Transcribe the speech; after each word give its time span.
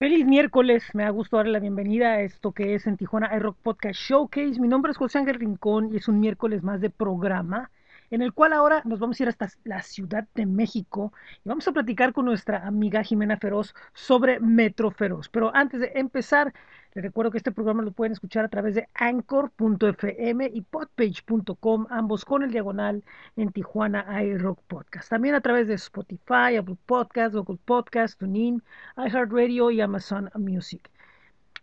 Feliz 0.00 0.24
miércoles, 0.24 0.84
me 0.94 1.02
da 1.02 1.10
gusto 1.10 1.38
darle 1.38 1.50
la 1.50 1.58
bienvenida 1.58 2.12
a 2.12 2.20
esto 2.20 2.52
que 2.52 2.76
es 2.76 2.86
en 2.86 2.96
Tijuana 2.96 3.34
iRock 3.34 3.56
Podcast 3.56 3.98
Showcase. 3.98 4.60
Mi 4.60 4.68
nombre 4.68 4.92
es 4.92 4.96
José 4.96 5.18
Ángel 5.18 5.40
Rincón 5.40 5.92
y 5.92 5.96
es 5.96 6.06
un 6.06 6.20
miércoles 6.20 6.62
más 6.62 6.80
de 6.80 6.88
programa 6.88 7.72
en 8.10 8.22
el 8.22 8.32
cual 8.32 8.52
ahora 8.52 8.80
nos 8.84 9.00
vamos 9.00 9.18
a 9.18 9.24
ir 9.24 9.28
hasta 9.28 9.48
la 9.64 9.82
Ciudad 9.82 10.28
de 10.36 10.46
México 10.46 11.12
y 11.44 11.48
vamos 11.48 11.66
a 11.66 11.72
platicar 11.72 12.12
con 12.12 12.26
nuestra 12.26 12.64
amiga 12.64 13.02
Jimena 13.02 13.38
Feroz 13.38 13.74
sobre 13.92 14.38
Metro 14.38 14.92
Feroz. 14.92 15.28
Pero 15.30 15.52
antes 15.52 15.80
de 15.80 15.90
empezar, 15.96 16.54
les 16.94 17.04
recuerdo 17.04 17.30
que 17.30 17.38
este 17.38 17.52
programa 17.52 17.82
lo 17.82 17.92
pueden 17.92 18.12
escuchar 18.12 18.44
a 18.44 18.48
través 18.48 18.74
de 18.74 18.88
anchor.fm 18.94 20.50
y 20.52 20.62
podpage.com, 20.62 21.86
ambos 21.90 22.24
con 22.24 22.42
el 22.42 22.50
diagonal 22.50 23.04
en 23.36 23.52
Tijuana 23.52 24.22
iRock 24.24 24.60
Podcast. 24.62 25.10
También 25.10 25.34
a 25.34 25.40
través 25.40 25.68
de 25.68 25.74
Spotify, 25.74 26.56
Apple 26.58 26.76
Podcast, 26.86 27.34
Google 27.34 27.58
Podcast, 27.64 28.18
TuneIn, 28.18 28.62
iHeartRadio 28.96 29.70
y 29.70 29.80
Amazon 29.80 30.30
Music. 30.34 30.90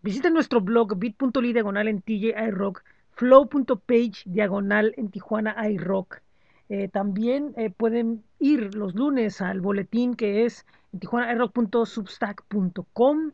Visiten 0.04 0.34
nuestro 0.34 0.62
blog 0.62 0.98
bit.ly 0.98 1.54
diagonal 1.54 1.88
en 1.88 2.02
TJ 2.02 2.34
iRock, 2.48 2.84
flow.page 3.12 4.24
diagonal 4.26 4.94
en 4.98 5.10
Tijuana 5.10 5.56
iRock. 5.70 6.22
Eh, 6.70 6.88
también 6.88 7.54
eh, 7.58 7.72
pueden 7.72 8.24
ir 8.40 8.76
los 8.76 8.96
lunes 8.96 9.42
al 9.42 9.62
boletín 9.62 10.16
que 10.16 10.46
es 10.46 10.66
en 10.94 11.00
tijuanairock.substack.com. 11.00 13.32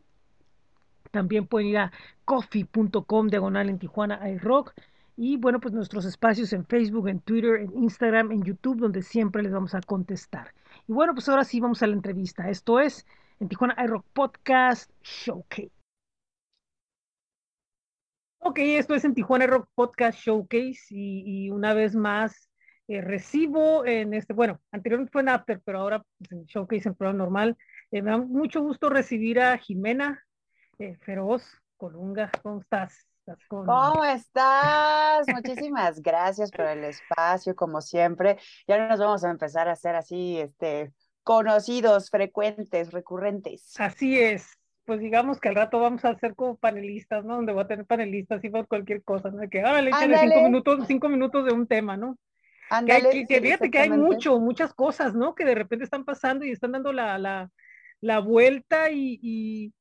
También 1.12 1.48
pueden 1.48 1.68
ir 1.68 1.78
a 1.78 1.92
coffee.com 2.26 3.28
diagonal 3.28 3.70
en 3.70 3.80
Tijuana 3.80 4.30
iRock. 4.30 4.74
Y 5.18 5.38
bueno, 5.38 5.60
pues 5.60 5.74
nuestros 5.74 6.06
espacios 6.06 6.54
en 6.54 6.66
Facebook, 6.66 7.08
en 7.08 7.20
Twitter, 7.20 7.58
en 7.58 7.78
Instagram, 7.78 8.32
en 8.32 8.44
YouTube, 8.44 8.80
donde 8.80 9.04
siempre 9.04 9.44
les 9.44 9.52
vamos 9.52 9.76
a 9.76 9.82
contestar. 9.82 10.54
Y 10.88 10.94
bueno, 10.94 11.14
pues 11.14 11.30
ahora 11.30 11.44
sí 11.44 11.60
vamos 11.60 11.84
a 11.84 11.88
la 11.88 11.94
entrevista. 11.94 12.50
Esto 12.50 12.80
es 12.80 13.06
en 13.40 13.50
Tijuana 13.50 13.76
iRock 13.84 14.06
Podcast 14.14 14.92
Showcase. 15.04 15.72
Ok, 18.44 18.58
esto 18.60 18.96
es 18.96 19.06
en 19.06 19.14
Tijuana 19.14 19.46
Rock 19.46 19.70
Podcast 19.76 20.18
Showcase 20.20 20.88
y, 20.90 21.52
una 21.52 21.76
vez 21.76 21.96
más 21.96 22.50
eh, 22.88 23.00
recibo 23.00 23.86
en 23.86 24.16
este, 24.16 24.34
bueno, 24.34 24.60
anteriormente 24.72 25.12
fue 25.12 25.22
en 25.22 25.30
After, 25.30 25.62
pero 25.64 25.80
ahora 25.80 26.04
pues, 26.18 26.32
en 26.32 26.46
Showcase 26.46 26.90
en 26.90 26.96
programa 26.96 27.20
normal. 27.20 27.58
Eh, 27.92 28.02
me 28.02 28.10
da 28.10 28.18
mucho 28.18 28.62
gusto 28.62 28.90
recibir 28.90 29.40
a 29.40 29.58
Jimena 29.60 30.26
eh, 30.82 30.98
Feroz 31.02 31.44
Colunga. 31.78 32.32
¿Cómo 32.42 32.60
estás? 32.60 33.08
¿Estás 33.20 33.46
con... 33.48 33.66
¿Cómo 33.66 34.04
estás? 34.04 35.28
Muchísimas 35.28 36.02
gracias 36.02 36.52
por 36.52 36.66
el 36.66 36.84
espacio, 36.84 37.56
como 37.56 37.82
siempre. 37.82 38.38
Ya 38.68 38.88
nos 38.88 39.00
vamos 39.00 39.24
a 39.24 39.30
empezar 39.30 39.68
a 39.68 39.74
hacer 39.74 39.96
así, 39.96 40.40
este, 40.40 40.92
conocidos, 41.24 42.10
frecuentes, 42.10 42.92
recurrentes. 42.92 43.80
Así 43.80 44.20
es 44.20 44.58
pues 44.84 45.00
digamos 45.00 45.40
que 45.40 45.48
al 45.48 45.56
rato 45.56 45.80
vamos 45.80 46.04
a 46.04 46.18
ser 46.18 46.36
como 46.36 46.58
panelistas, 46.58 47.24
¿no? 47.24 47.36
Donde 47.38 47.54
voy 47.54 47.64
a 47.64 47.68
tener 47.68 47.86
panelistas 47.86 48.44
y 48.44 48.50
por 48.50 48.68
cualquier 48.68 49.04
cosa, 49.04 49.30
¿no? 49.30 49.48
Que 49.50 49.62
ahora 49.62 49.82
le 49.82 49.90
echan 49.90 50.12
cinco 50.20 50.42
minutos, 50.42 50.84
cinco 50.86 51.08
minutos 51.08 51.46
de 51.46 51.54
un 51.54 51.68
tema, 51.68 51.96
¿no? 51.96 52.18
Ándale, 52.70 53.10
que, 53.10 53.18
hay, 53.20 53.26
que, 53.26 53.42
fíjate 53.42 53.72
que 53.72 53.80
hay 53.80 53.90
mucho, 53.90 54.40
muchas 54.40 54.74
cosas, 54.74 55.14
¿no? 55.14 55.36
Que 55.36 55.46
de 55.46 55.56
repente 55.56 55.86
están 55.86 56.04
pasando 56.04 56.44
y 56.44 56.52
están 56.52 56.74
dando 56.74 56.92
la, 56.92 57.18
la, 57.18 57.50
la 58.02 58.20
vuelta 58.20 58.92
y, 58.92 59.20
y, 59.22 59.74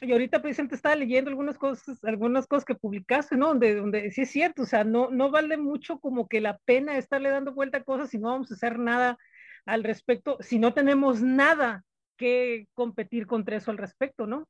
y, 0.00 0.12
ahorita 0.12 0.42
precisamente 0.42 0.74
estaba 0.74 0.96
leyendo 0.96 1.30
algunas 1.30 1.58
cosas, 1.58 2.02
algunas 2.04 2.46
cosas 2.46 2.64
que 2.64 2.74
publicaste, 2.74 3.36
¿no? 3.36 3.48
Donde, 3.48 3.74
donde 3.76 4.10
sí 4.10 4.22
es 4.22 4.30
cierto, 4.30 4.62
o 4.62 4.66
sea, 4.66 4.84
no, 4.84 5.10
no 5.10 5.30
vale 5.30 5.56
mucho 5.56 5.98
como 5.98 6.28
que 6.28 6.40
la 6.40 6.58
pena 6.64 6.98
estarle 6.98 7.30
dando 7.30 7.54
vuelta 7.54 7.78
a 7.78 7.84
cosas 7.84 8.10
si 8.10 8.18
no 8.18 8.28
vamos 8.28 8.50
a 8.50 8.54
hacer 8.54 8.78
nada 8.78 9.18
al 9.66 9.84
respecto, 9.84 10.36
si 10.40 10.58
no 10.58 10.74
tenemos 10.74 11.22
nada 11.22 11.84
que 12.16 12.68
competir 12.74 13.26
contra 13.26 13.56
eso 13.56 13.70
al 13.70 13.78
respecto, 13.78 14.26
¿no? 14.26 14.46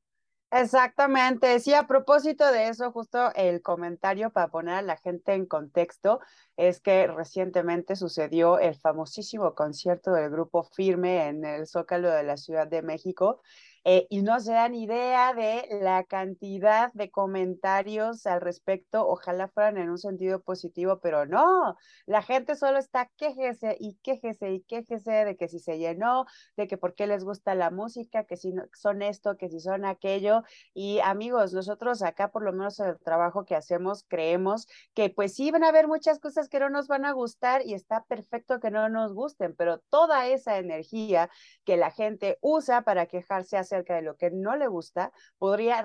Exactamente, 0.50 1.58
sí, 1.58 1.74
a 1.74 1.88
propósito 1.88 2.52
de 2.52 2.68
eso, 2.68 2.92
justo 2.92 3.34
el 3.34 3.60
comentario 3.60 4.30
para 4.30 4.48
poner 4.48 4.74
a 4.74 4.82
la 4.82 4.96
gente 4.96 5.32
en 5.32 5.46
contexto 5.46 6.20
es 6.56 6.80
que 6.80 7.08
recientemente 7.08 7.96
sucedió 7.96 8.60
el 8.60 8.76
famosísimo 8.76 9.56
concierto 9.56 10.12
del 10.12 10.30
grupo 10.30 10.62
Firme 10.62 11.26
en 11.26 11.44
el 11.44 11.66
Zócalo 11.66 12.08
de 12.08 12.22
la 12.22 12.36
Ciudad 12.36 12.68
de 12.68 12.82
México 12.82 13.42
eh, 13.84 14.06
y 14.10 14.22
no 14.22 14.40
se 14.40 14.52
dan 14.52 14.74
idea 14.74 15.34
de 15.34 15.66
la 15.82 16.04
cantidad 16.04 16.92
de 16.94 17.10
comentarios 17.10 18.26
al 18.26 18.40
respecto, 18.40 19.06
ojalá 19.06 19.48
fueran 19.48 19.76
en 19.78 19.90
un 19.90 19.98
sentido 19.98 20.40
positivo, 20.42 21.00
pero 21.00 21.26
no, 21.26 21.76
la 22.06 22.22
gente 22.22 22.56
solo 22.56 22.78
está 22.78 23.10
quejese 23.16 23.76
y 23.78 23.96
quejese 24.02 24.52
y 24.52 24.62
quejese 24.62 25.12
de 25.24 25.36
que 25.36 25.48
si 25.48 25.58
se 25.58 25.78
llenó, 25.78 26.24
de 26.56 26.66
que 26.66 26.78
por 26.78 26.94
qué 26.94 27.06
les 27.06 27.24
gusta 27.24 27.54
la 27.54 27.70
música, 27.70 28.24
que 28.24 28.36
si 28.36 28.54
son 28.72 29.02
esto, 29.02 29.36
que 29.36 29.48
si 29.48 29.60
son 29.60 29.84
aquello, 29.84 30.42
y 30.72 31.00
amigos, 31.00 31.52
nosotros 31.52 32.02
acá 32.02 32.30
por 32.30 32.42
lo 32.42 32.52
menos 32.52 32.80
en 32.80 32.86
el 32.86 32.98
trabajo 32.98 33.44
que 33.44 33.54
hacemos 33.54 34.04
creemos 34.08 34.66
que 34.94 35.10
pues 35.10 35.34
sí 35.34 35.50
van 35.50 35.64
a 35.64 35.68
haber 35.68 35.88
muchas 35.88 36.18
cosas 36.20 36.48
que 36.48 36.60
no 36.60 36.70
nos 36.70 36.88
van 36.88 37.04
a 37.04 37.12
gustar 37.12 37.62
y 37.66 37.74
está 37.74 38.04
perfecto 38.04 38.60
que 38.60 38.70
no 38.70 38.88
nos 38.88 39.12
gusten, 39.12 39.54
pero 39.54 39.78
toda 39.90 40.26
esa 40.28 40.58
energía 40.58 41.30
que 41.64 41.76
la 41.76 41.90
gente 41.90 42.38
usa 42.40 42.82
para 42.82 43.06
quejarse 43.06 43.56
hace 43.56 43.73
acerca 43.74 43.96
de 43.96 44.02
lo 44.02 44.16
que 44.16 44.30
no 44.30 44.56
le 44.56 44.66
gusta, 44.66 45.12
podría 45.38 45.82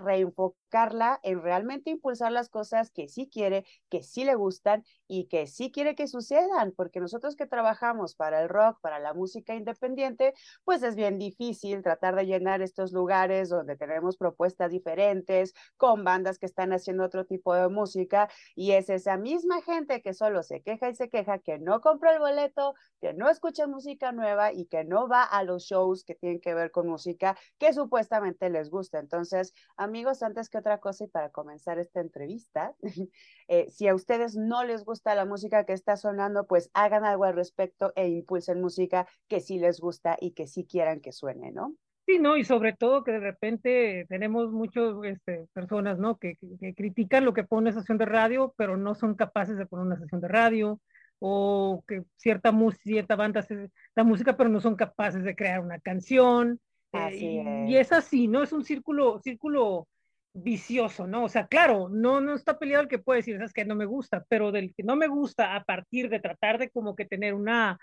en 1.23 1.41
realmente 1.41 1.89
impulsar 1.89 2.31
las 2.31 2.49
cosas 2.49 2.91
que 2.91 3.07
sí 3.07 3.29
quiere, 3.31 3.65
que 3.89 4.03
sí 4.03 4.23
le 4.23 4.35
gustan 4.35 4.83
y 5.07 5.25
que 5.25 5.47
sí 5.47 5.71
quiere 5.71 5.95
que 5.95 6.07
sucedan, 6.07 6.73
porque 6.75 6.99
nosotros 6.99 7.35
que 7.35 7.47
trabajamos 7.47 8.15
para 8.15 8.41
el 8.41 8.49
rock, 8.49 8.79
para 8.81 8.99
la 8.99 9.13
música 9.13 9.55
independiente, 9.55 10.33
pues 10.63 10.83
es 10.83 10.95
bien 10.95 11.17
difícil 11.17 11.81
tratar 11.81 12.15
de 12.15 12.25
llenar 12.25 12.61
estos 12.61 12.91
lugares 12.91 13.49
donde 13.49 13.75
tenemos 13.75 14.17
propuestas 14.17 14.71
diferentes, 14.71 15.53
con 15.77 16.03
bandas 16.03 16.37
que 16.37 16.45
están 16.45 16.71
haciendo 16.71 17.03
otro 17.03 17.25
tipo 17.25 17.53
de 17.55 17.67
música, 17.69 18.29
y 18.55 18.71
es 18.71 18.89
esa 18.89 19.17
misma 19.17 19.61
gente 19.61 20.01
que 20.01 20.13
solo 20.13 20.43
se 20.43 20.61
queja 20.61 20.89
y 20.89 20.95
se 20.95 21.09
queja, 21.09 21.39
que 21.39 21.57
no 21.59 21.81
compra 21.81 22.13
el 22.13 22.19
boleto, 22.19 22.75
que 23.01 23.13
no 23.13 23.29
escucha 23.29 23.67
música 23.67 24.11
nueva 24.11 24.53
y 24.53 24.65
que 24.65 24.83
no 24.83 25.07
va 25.07 25.23
a 25.23 25.43
los 25.43 25.63
shows 25.63 26.03
que 26.03 26.15
tienen 26.15 26.39
que 26.39 26.53
ver 26.53 26.71
con 26.71 26.87
música, 26.87 27.37
que 27.57 27.73
supuestamente 27.73 28.49
les 28.49 28.69
gusta. 28.69 28.99
Entonces, 28.99 29.53
amigos, 29.77 30.21
antes 30.21 30.49
que 30.49 30.58
otra 30.59 30.79
cosa 30.79 31.05
y 31.05 31.07
para 31.07 31.29
comenzar 31.29 31.79
esta 31.79 32.01
entrevista, 32.01 32.75
eh, 33.47 33.69
si 33.69 33.87
a 33.87 33.95
ustedes 33.95 34.35
no 34.35 34.63
les 34.63 34.85
gusta 34.85 35.15
la 35.15 35.25
música 35.25 35.65
que 35.65 35.73
está 35.73 35.97
sonando, 35.97 36.45
pues 36.45 36.69
hagan 36.73 37.05
algo 37.05 37.25
al 37.25 37.35
respecto 37.35 37.91
e 37.95 38.07
impulsen 38.07 38.61
música 38.61 39.07
que 39.27 39.39
sí 39.39 39.57
les 39.57 39.79
gusta 39.79 40.17
y 40.19 40.31
que 40.31 40.47
sí 40.47 40.65
quieran 40.65 41.01
que 41.01 41.11
suene, 41.11 41.51
¿no? 41.51 41.75
Sí, 42.05 42.17
¿no? 42.17 42.37
Y 42.37 42.43
sobre 42.43 42.73
todo 42.73 43.03
que 43.03 43.11
de 43.11 43.19
repente 43.19 44.05
tenemos 44.09 44.51
muchas 44.51 44.95
este, 45.03 45.47
personas, 45.53 45.99
¿no? 45.99 46.17
Que, 46.17 46.35
que, 46.37 46.57
que, 46.59 46.73
critican 46.73 47.23
lo 47.23 47.33
que 47.33 47.43
pone 47.43 47.61
una 47.61 47.69
estación 47.69 47.99
de 47.99 48.05
radio, 48.05 48.53
pero 48.57 48.77
no 48.77 48.95
son 48.95 49.13
capaces 49.13 49.57
de 49.57 49.67
poner 49.67 49.85
una 49.85 49.95
estación 49.95 50.21
de 50.21 50.27
radio, 50.27 50.79
o 51.19 51.83
que 51.87 52.03
cierta, 52.15 52.53
cierta 52.81 53.15
banda 53.15 53.41
hace 53.41 53.69
la 53.95 54.03
música, 54.03 54.35
pero 54.37 54.49
no 54.49 54.61
son 54.61 54.75
capaces 54.75 55.23
de 55.23 55.35
crear 55.35 55.59
una 55.59 55.79
canción. 55.79 56.59
Así 56.91 57.37
eh, 57.37 57.63
es. 57.65 57.69
y 57.69 57.77
es 57.77 57.91
así, 57.91 58.27
¿no? 58.27 58.41
Es 58.41 58.53
un 58.53 58.63
círculo, 58.63 59.19
círculo 59.19 59.87
vicioso, 60.33 61.07
¿no? 61.07 61.23
O 61.25 61.29
sea, 61.29 61.47
claro, 61.47 61.89
no, 61.89 62.21
no 62.21 62.35
está 62.35 62.59
peleado 62.59 62.83
el 62.83 62.89
que 62.89 62.99
puede 62.99 63.19
decir, 63.19 63.41
es 63.41 63.53
que 63.53 63.65
no 63.65 63.75
me 63.75 63.85
gusta, 63.85 64.25
pero 64.29 64.51
del 64.51 64.73
que 64.75 64.83
no 64.83 64.95
me 64.95 65.07
gusta 65.07 65.55
a 65.55 65.63
partir 65.63 66.09
de 66.09 66.19
tratar 66.19 66.57
de 66.59 66.69
como 66.69 66.95
que 66.95 67.05
tener 67.05 67.33
una 67.33 67.77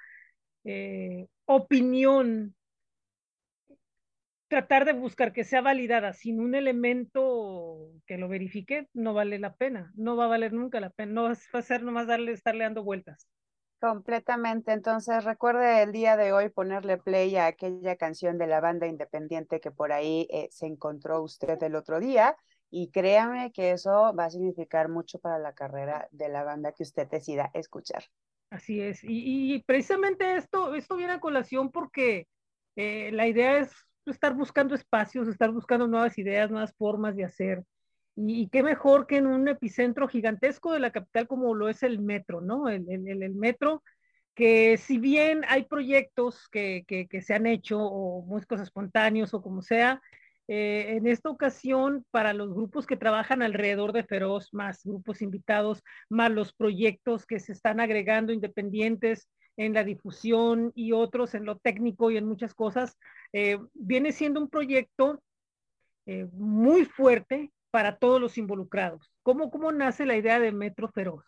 eh, 0.65 1.27
opinión 1.47 2.55
tratar 4.49 4.85
de 4.85 4.93
buscar 4.93 5.33
que 5.33 5.45
sea 5.45 5.61
validada 5.61 6.13
sin 6.13 6.41
un 6.41 6.55
elemento 6.55 7.91
que 8.07 8.19
lo 8.19 8.29
verifique, 8.29 8.89
no 8.95 9.15
vale 9.15 9.39
la 9.39 9.55
pena, 9.55 9.93
no 9.97 10.17
va 10.17 10.27
a 10.27 10.29
valer 10.29 10.53
nunca 10.53 10.81
la 10.81 10.91
pena, 10.91 11.13
no 11.13 11.23
va 11.25 11.33
a 11.33 11.63
ser 11.63 11.83
nomás 11.83 12.07
darle, 12.07 12.33
estarle 12.33 12.65
dando 12.65 12.85
vueltas. 12.85 13.29
Completamente. 13.87 14.73
Entonces, 14.73 15.23
recuerde 15.23 15.83
el 15.85 15.93
día 15.93 16.17
de 16.17 16.33
hoy 16.33 16.49
ponerle 16.49 16.97
play 16.97 17.37
a 17.37 17.47
aquella 17.47 17.95
canción 17.95 18.37
de 18.37 18.49
la 18.49 18.61
banda 18.61 18.89
independiente 18.89 19.61
que 19.61 19.71
por 19.71 19.93
ahí 19.93 20.27
eh, 20.31 20.49
se 20.51 20.67
encontró 20.67 21.23
usted 21.23 21.63
el 21.63 21.77
otro 21.77 22.01
día. 22.01 22.37
Y 22.69 22.91
créame 22.91 23.53
que 23.53 23.71
eso 23.71 24.13
va 24.13 24.25
a 24.25 24.31
significar 24.31 24.89
mucho 24.89 25.21
para 25.21 25.39
la 25.39 25.53
carrera 25.53 26.09
de 26.11 26.29
la 26.29 26.43
banda 26.43 26.73
que 26.73 26.83
usted 26.83 27.07
decida 27.09 27.49
escuchar. 27.55 28.03
Así 28.51 28.81
es. 28.81 29.01
Y, 29.05 29.63
precisamente 29.69 30.35
esto, 30.35 30.75
esto 30.75 30.97
viene 30.97 31.13
a 31.13 31.21
colación 31.21 31.71
porque 31.71 32.27
eh, 32.75 33.13
la 33.13 33.29
idea 33.29 33.59
es 33.59 33.71
estar 34.05 34.35
buscando 34.35 34.75
espacios, 34.75 35.29
estar 35.29 35.53
buscando 35.53 35.87
nuevas 35.87 36.19
ideas, 36.19 36.51
nuevas 36.51 36.75
formas 36.77 37.15
de 37.15 37.25
hacer. 37.25 37.63
Y, 38.17 38.49
qué 38.49 38.63
mejor 38.63 39.07
que 39.07 39.19
en 39.19 39.27
un 39.27 39.47
epicentro 39.49 40.09
gigantesco 40.09 40.73
de 40.73 40.81
la 40.81 40.91
capital 40.91 41.29
como 41.29 41.55
lo 41.55 41.69
es 41.69 41.83
el 41.83 42.01
metro, 42.01 42.41
¿no? 42.41 42.69
El, 42.69 43.35
metro, 43.35 43.83
que 44.35 44.79
si 44.79 44.99
bien 44.99 45.43
hay 45.49 45.65
proyectos 45.65 46.49
que, 46.49 46.85
que, 46.87 47.07
que, 47.09 47.23
se 47.23 47.35
han 47.35 47.47
hecho, 47.47 47.79
o 47.81 48.23
músicos 48.23 48.61
espontáneos, 48.61 49.35
o 49.35 49.43
como 49.43 49.63
sea, 49.63 50.01
eh, 50.49 50.97
en 50.97 51.07
esta 51.09 51.29
ocasión, 51.29 52.05
para 52.11 52.33
los 52.33 52.55
grupos 52.55 52.87
que 52.87 52.97
trabajan 52.97 53.43
alrededor 53.43 53.93
de 53.93 54.05
Feroz, 54.05 54.49
más 54.53 54.83
grupos 54.85 55.21
invitados, 55.21 55.83
más 56.09 56.31
los 56.31 56.53
proyectos 56.53 57.27
que 57.27 57.41
se 57.41 57.53
están 57.53 57.81
agregando 57.81 58.33
independientes, 58.33 59.29
en 59.57 59.73
la 59.73 59.85
difusión 59.85 60.73
y 60.75 60.93
otros 60.93 61.35
en 61.35 61.47
lo 61.47 61.57
técnico 61.57 62.11
y 62.11 62.19
en 62.19 62.27
muchas 62.27 62.55
cosas, 62.55 62.97
eh, 63.33 63.59
viene 63.75 64.13
siendo 64.13 64.41
un 64.41 64.51
proyecto 64.51 65.23
eh, 66.05 66.29
muy 66.33 66.85
fuerte 66.85 67.51
para 67.77 67.99
todos 67.99 68.19
los 68.23 68.39
involucrados. 68.39 69.13
¿Cómo, 69.23 69.51
¿Cómo 69.51 69.71
nace 69.71 70.07
la 70.07 70.17
idea 70.17 70.41
de 70.41 70.51
Metro 70.51 70.89
Feroz? 70.89 71.27